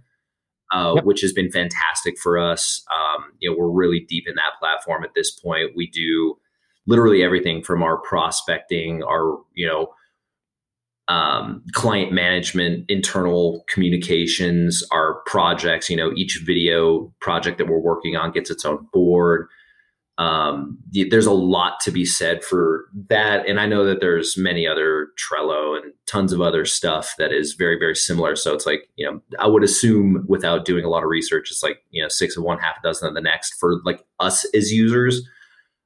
[0.73, 1.05] uh, yep.
[1.05, 5.03] which has been fantastic for us um, you know we're really deep in that platform
[5.03, 6.37] at this point we do
[6.87, 9.89] literally everything from our prospecting our you know
[11.13, 18.17] um, client management internal communications our projects you know each video project that we're working
[18.17, 19.47] on gets its own board.
[20.19, 20.79] Um,
[21.11, 25.09] there's a lot to be said for that and i know that there's many other
[25.19, 28.37] trello and tons of other stuff that is very very similar.
[28.37, 31.63] So it's like you know i would assume without doing a lot of research it's
[31.63, 34.47] like you know six of one half a dozen of the next for like us
[34.55, 35.23] as users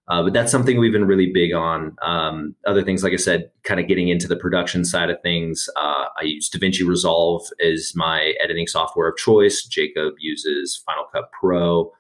[0.08, 3.50] uh, but that's something we've been really big on um, other things like i said
[3.64, 7.92] kind of getting into the production side of things uh, i use davinci resolve as
[7.94, 11.90] my editing software of choice jacob uses final cut pro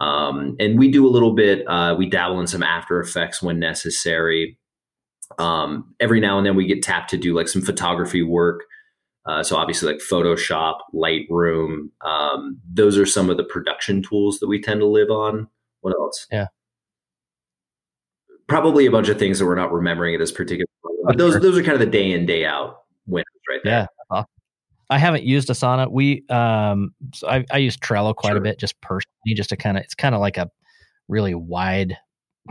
[0.00, 3.58] um, and we do a little bit, uh, we dabble in some After Effects when
[3.58, 4.58] necessary.
[5.38, 8.64] Um, every now and then we get tapped to do like some photography work.
[9.26, 14.48] Uh, so obviously like Photoshop, Lightroom, um, those are some of the production tools that
[14.48, 15.48] we tend to live on.
[15.80, 16.26] What else?
[16.30, 16.48] Yeah.
[18.46, 20.66] Probably a bunch of things that we're not remembering at this particular.
[21.04, 23.72] But those those are kind of the day in day out winners right there.
[23.72, 23.86] Yeah.
[24.90, 25.90] I haven't used Asana.
[25.90, 28.38] We um, so I, I use Trello quite sure.
[28.38, 30.50] a bit just personally, just to kind of it's kind of like a
[31.08, 31.96] really wide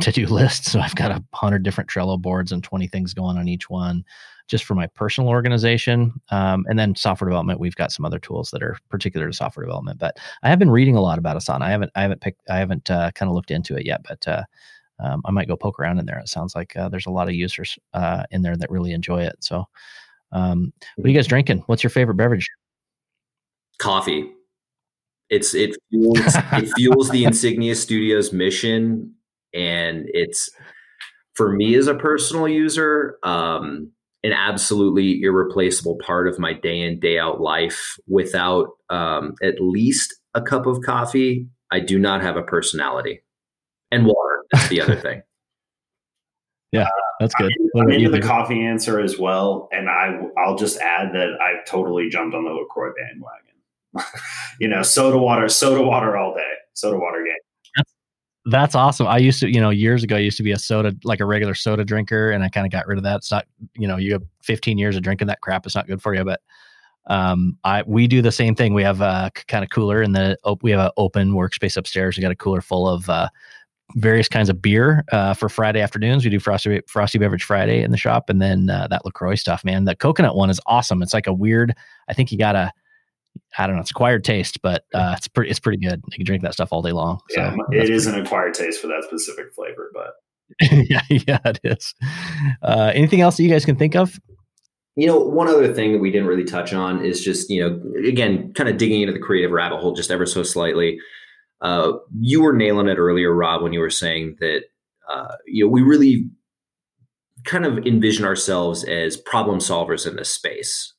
[0.01, 0.65] to do list.
[0.65, 4.03] So I've got a hundred different Trello boards and twenty things going on each one,
[4.47, 6.19] just for my personal organization.
[6.31, 9.65] Um, and then software development, we've got some other tools that are particular to software
[9.65, 9.99] development.
[9.99, 11.61] But I have been reading a lot about Asana.
[11.61, 14.27] I haven't I haven't picked I haven't uh, kind of looked into it yet, but.
[14.27, 14.43] Uh,
[14.99, 16.19] um, I might go poke around in there.
[16.19, 19.23] It sounds like uh, there's a lot of users uh, in there that really enjoy
[19.23, 19.35] it.
[19.39, 19.65] So
[20.31, 21.63] um, what are you guys drinking?
[21.67, 22.49] What's your favorite beverage?
[23.79, 24.31] Coffee.
[25.29, 29.13] It's it fuels it fuels the Insignia Studios mission,
[29.53, 30.49] and it's
[31.33, 33.91] for me as a personal user, um,
[34.23, 37.97] an absolutely irreplaceable part of my day in day out life.
[38.07, 43.21] Without um, at least a cup of coffee, I do not have a personality.
[43.91, 44.32] And water.
[44.63, 45.23] That's the other thing.
[46.73, 46.87] Yeah,
[47.19, 47.51] that's good.
[47.75, 51.63] I'm, I'm into the coffee answer as well, and I I'll just add that I've
[51.67, 54.19] totally jumped on the Lacroix bandwagon.
[54.59, 57.37] you know, soda water, soda water all day, soda water game.
[57.77, 57.93] That's,
[58.45, 59.05] that's awesome.
[59.05, 61.25] I used to, you know, years ago, I used to be a soda, like a
[61.25, 63.17] regular soda drinker, and I kind of got rid of that.
[63.17, 63.45] It's not,
[63.75, 65.67] you know, you have 15 years of drinking that crap.
[65.67, 66.41] It's not good for you, but
[67.07, 70.37] um i we do the same thing we have a kind of cooler in the
[70.61, 73.27] we have an open workspace upstairs we got a cooler full of uh
[73.95, 76.23] various kinds of beer uh, for Friday afternoons.
[76.23, 79.63] We do frosty frosty beverage Friday in the shop, and then uh, that Lacroix stuff.
[79.63, 81.01] Man, the coconut one is awesome.
[81.01, 81.75] It's like a weird.
[82.07, 82.71] I think you got a.
[83.57, 83.81] I don't know.
[83.81, 85.49] It's acquired taste, but uh, it's pretty.
[85.49, 86.01] It's pretty good.
[86.11, 87.19] You can drink that stuff all day long.
[87.31, 90.13] Yeah, so it is an acquired taste for that specific flavor, but
[90.71, 91.93] yeah, yeah, it is.
[92.61, 94.19] Uh, anything else that you guys can think of?
[94.95, 98.07] You know, one other thing that we didn't really touch on is just you know,
[98.07, 100.99] again, kind of digging into the creative rabbit hole just ever so slightly.
[101.63, 104.63] Uh, you were nailing it earlier, Rob, when you were saying that
[105.09, 106.29] uh, you know we really
[107.45, 110.93] kind of envision ourselves as problem solvers in this space.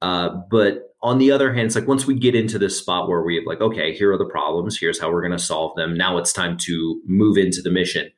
[0.00, 3.22] Uh, but on the other hand, it's like once we get into this spot where
[3.22, 4.78] we have like, okay, here are the problems.
[4.78, 5.96] Here's how we're going to solve them.
[5.96, 8.10] Now it's time to move into the mission.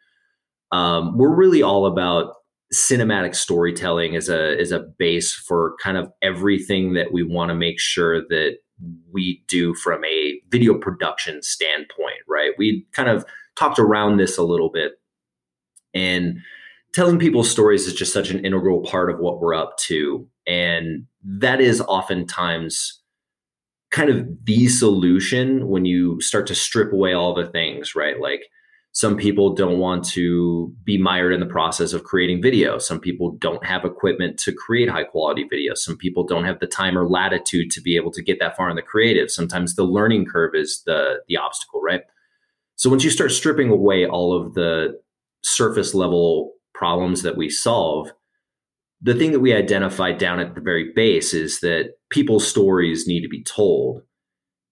[0.72, 2.34] Um, we're really all about
[2.72, 7.54] cinematic storytelling as a as a base for kind of everything that we want to
[7.54, 8.56] make sure that
[9.12, 12.52] we do from a video production standpoint, right?
[12.58, 13.24] We kind of
[13.56, 14.92] talked around this a little bit.
[15.94, 16.38] And
[16.92, 20.26] telling people's stories is just such an integral part of what we're up to.
[20.46, 23.00] And that is oftentimes
[23.90, 28.20] kind of the solution when you start to strip away all the things, right?
[28.20, 28.42] Like
[28.94, 32.78] some people don't want to be mired in the process of creating video.
[32.78, 35.74] Some people don't have equipment to create high quality video.
[35.74, 38.70] Some people don't have the time or latitude to be able to get that far
[38.70, 39.32] in the creative.
[39.32, 42.02] Sometimes the learning curve is the the obstacle, right?
[42.76, 45.00] So once you start stripping away all of the
[45.42, 48.12] surface level problems that we solve,
[49.02, 53.22] the thing that we identify down at the very base is that people's stories need
[53.22, 54.02] to be told.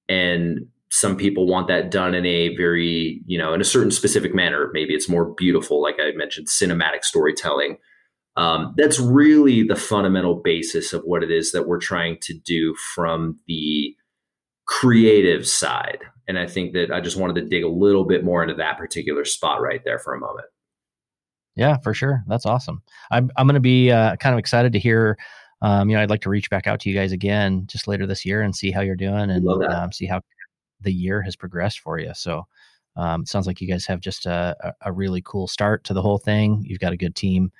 [0.09, 0.68] And
[1.03, 4.70] some people want that done in a very you know in a certain specific manner
[4.72, 7.76] maybe it's more beautiful like i mentioned cinematic storytelling
[8.36, 12.74] Um, that's really the fundamental basis of what it is that we're trying to do
[12.94, 13.94] from the
[14.66, 15.98] creative side.
[16.26, 18.78] And I think that I just wanted to dig a little bit more into that
[18.78, 20.46] particular spot right there for a moment.
[21.57, 22.22] Yeah, for sure.
[22.26, 22.82] That's awesome.
[23.11, 25.18] I'm I'm going to be uh, kind of excited to hear.
[25.61, 28.07] Um, you know, I'd like to reach back out to you guys again just later
[28.07, 30.22] this year and see how you're doing and um, see how
[30.83, 32.12] the year has progressed for you.
[32.14, 32.47] So,
[32.97, 36.03] um, it sounds like you guys have just a, a, really cool start to the
[36.03, 36.62] whole thing.
[36.66, 37.51] You've got a good team,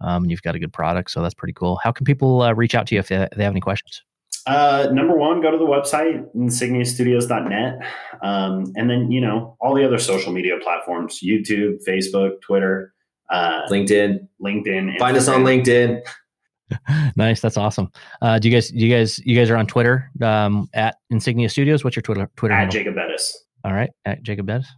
[0.00, 1.76] um, and you've got a good product, so that's pretty cool.
[1.82, 4.02] How can people uh, reach out to you if they, if they have any questions?
[4.46, 7.78] Uh, number one, go to the website, insigniastudios.net.
[8.22, 12.94] Um, and then, you know, all the other social media platforms YouTube, Facebook, Twitter,
[13.28, 14.26] uh, LinkedIn.
[14.42, 14.98] LinkedIn.
[14.98, 16.00] Find us on LinkedIn.
[17.16, 17.40] nice.
[17.40, 17.90] That's awesome.
[18.20, 21.48] Uh, do you guys, do you guys, you guys are on Twitter um, at Insignia
[21.48, 21.84] Studios?
[21.84, 22.30] What's your Twitter?
[22.36, 22.72] Twitter at handle?
[22.72, 23.44] Jacob Bettis.
[23.64, 23.90] All right.
[24.04, 24.68] At Jacob Bettis.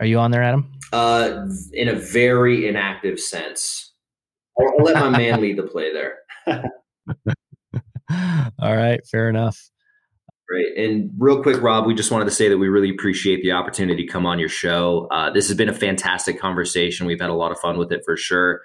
[0.00, 0.72] Are you on there, Adam?
[0.92, 3.92] Uh, in a very inactive sense.
[4.60, 6.18] I'll, I'll let my man lead the play there.
[8.60, 9.58] All right, fair enough.
[10.48, 10.78] Great.
[10.78, 14.06] And real quick, Rob, we just wanted to say that we really appreciate the opportunity
[14.06, 15.06] to come on your show.
[15.10, 17.06] Uh, this has been a fantastic conversation.
[17.06, 18.62] We've had a lot of fun with it for sure.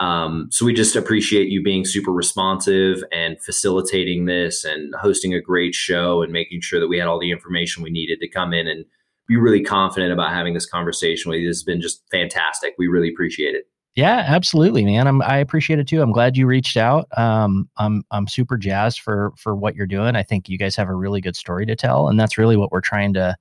[0.00, 5.40] Um, so we just appreciate you being super responsive and facilitating this and hosting a
[5.40, 8.52] great show and making sure that we had all the information we needed to come
[8.52, 8.84] in and
[9.26, 11.48] be really confident about having this conversation with you.
[11.48, 12.74] This has been just fantastic.
[12.78, 13.64] We really appreciate it.
[13.94, 15.08] Yeah, absolutely, man.
[15.08, 16.00] I'm, I appreciate it too.
[16.00, 17.08] I'm glad you reached out.
[17.18, 20.14] Um, I'm I'm super jazzed for for what you're doing.
[20.14, 22.70] I think you guys have a really good story to tell, and that's really what
[22.70, 23.36] we're trying to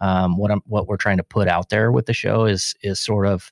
[0.00, 3.00] um, what I'm what we're trying to put out there with the show is is
[3.00, 3.50] sort of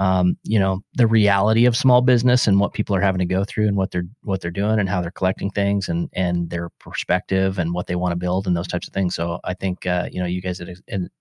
[0.00, 3.44] um, you know the reality of small business and what people are having to go
[3.44, 6.70] through and what they're what they're doing and how they're collecting things and and their
[6.80, 9.14] perspective and what they want to build and those types of things.
[9.14, 10.68] So I think uh, you know you guys at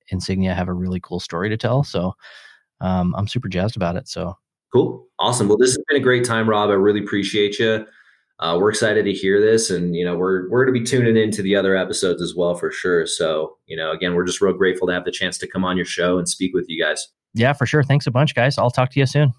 [0.08, 1.84] Insignia have a really cool story to tell.
[1.84, 2.14] So
[2.80, 4.08] um, I'm super jazzed about it.
[4.08, 4.34] So
[4.72, 5.08] Cool.
[5.20, 5.48] Awesome.
[5.48, 6.70] Well, this has been a great time, Rob.
[6.70, 7.86] I really appreciate you.
[8.40, 11.18] Uh, we're excited to hear this, and you know we're we're going to be tuning
[11.18, 13.06] into the other episodes as well for sure.
[13.06, 15.76] So you know, again, we're just real grateful to have the chance to come on
[15.76, 17.10] your show and speak with you guys.
[17.34, 17.84] Yeah, for sure.
[17.84, 18.58] Thanks a bunch, guys.
[18.58, 19.34] I'll talk to you soon.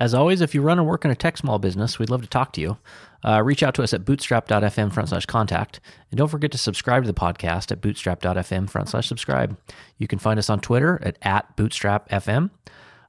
[0.00, 2.28] As always, if you run or work in a tech small business, we'd love to
[2.28, 2.78] talk to you.
[3.24, 5.80] Uh, reach out to us at bootstrap.fm front slash contact.
[6.10, 9.58] And don't forget to subscribe to the podcast at bootstrap.fm front slash subscribe.
[9.96, 12.50] You can find us on Twitter at, at bootstrapfm.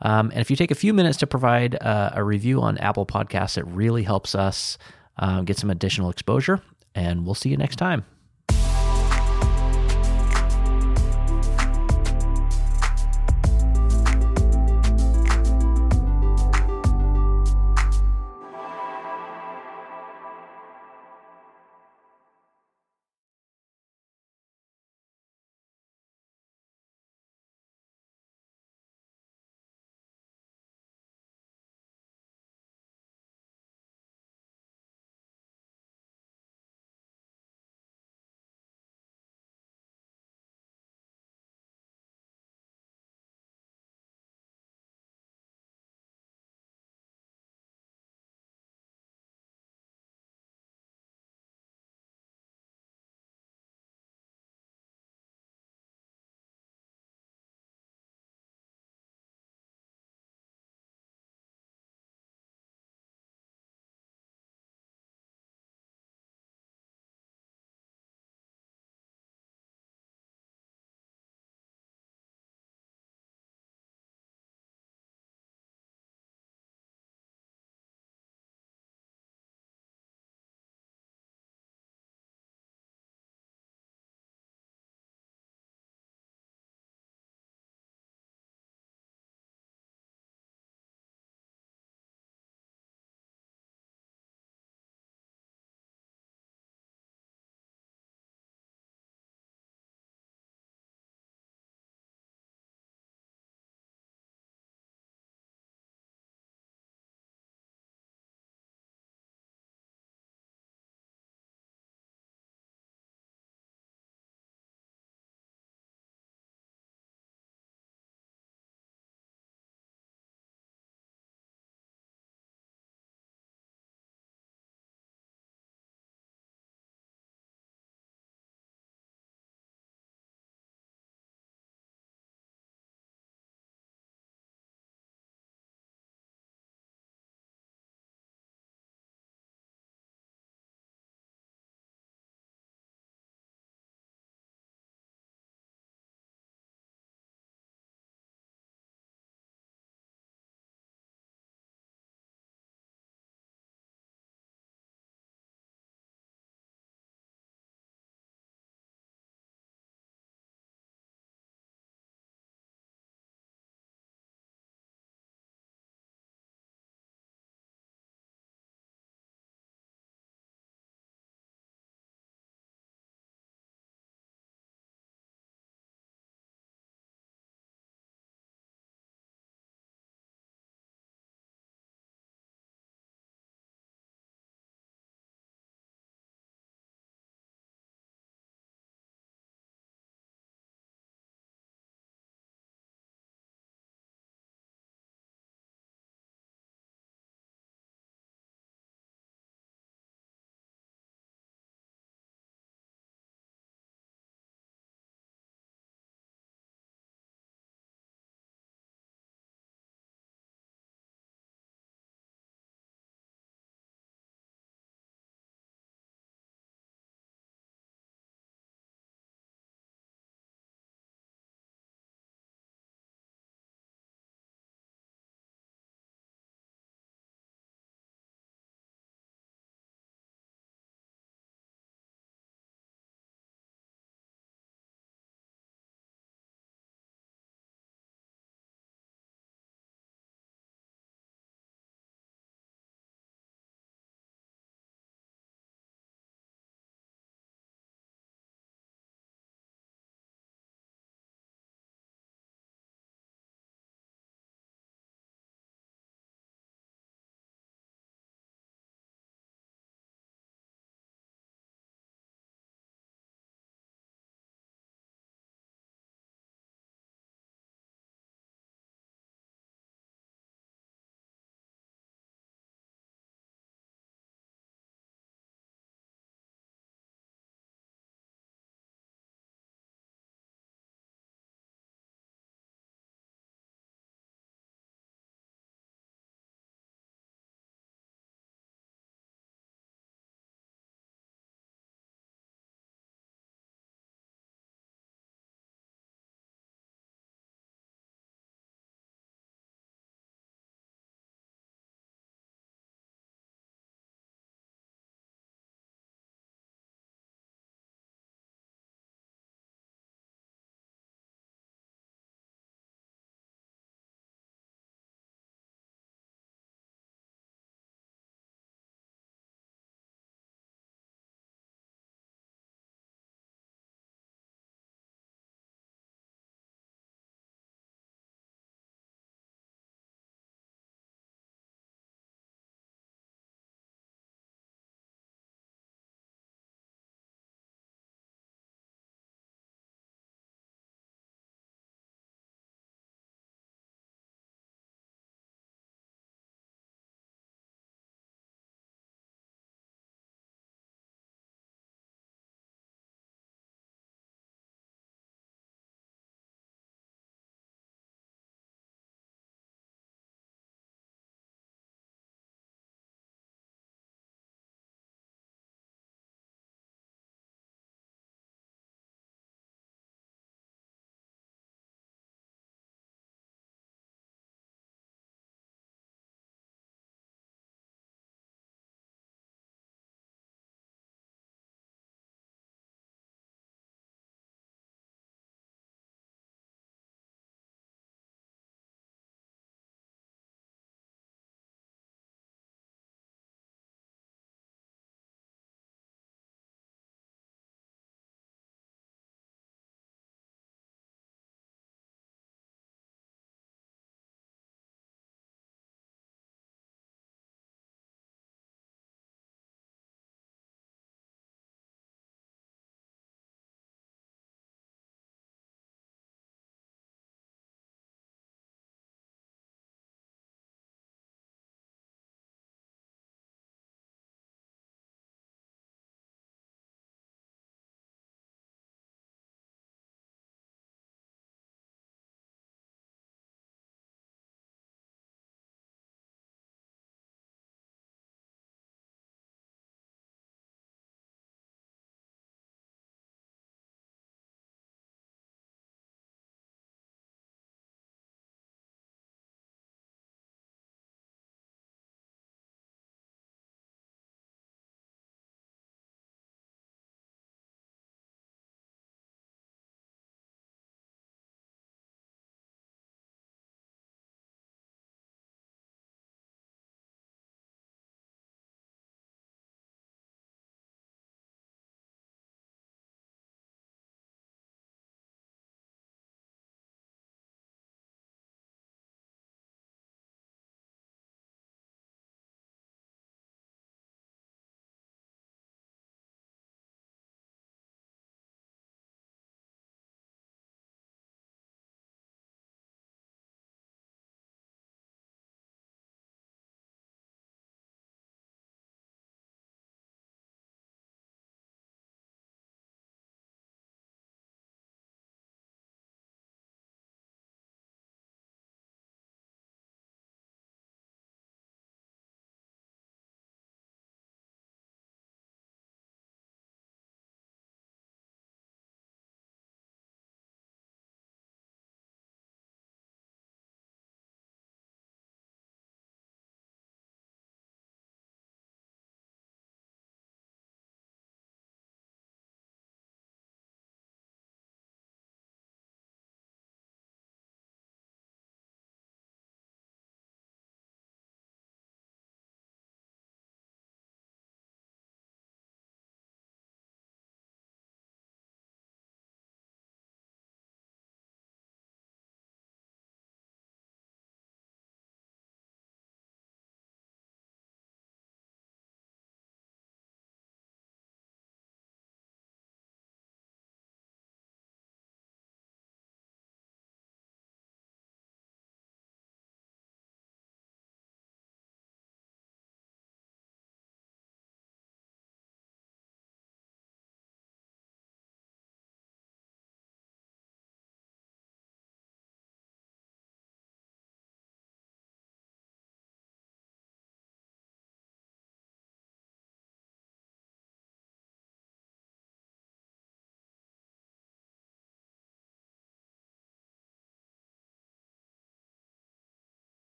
[0.00, 3.06] Um, and if you take a few minutes to provide uh, a review on Apple
[3.06, 4.78] Podcasts, it really helps us
[5.18, 6.62] uh, get some additional exposure.
[6.94, 8.04] And we'll see you next time.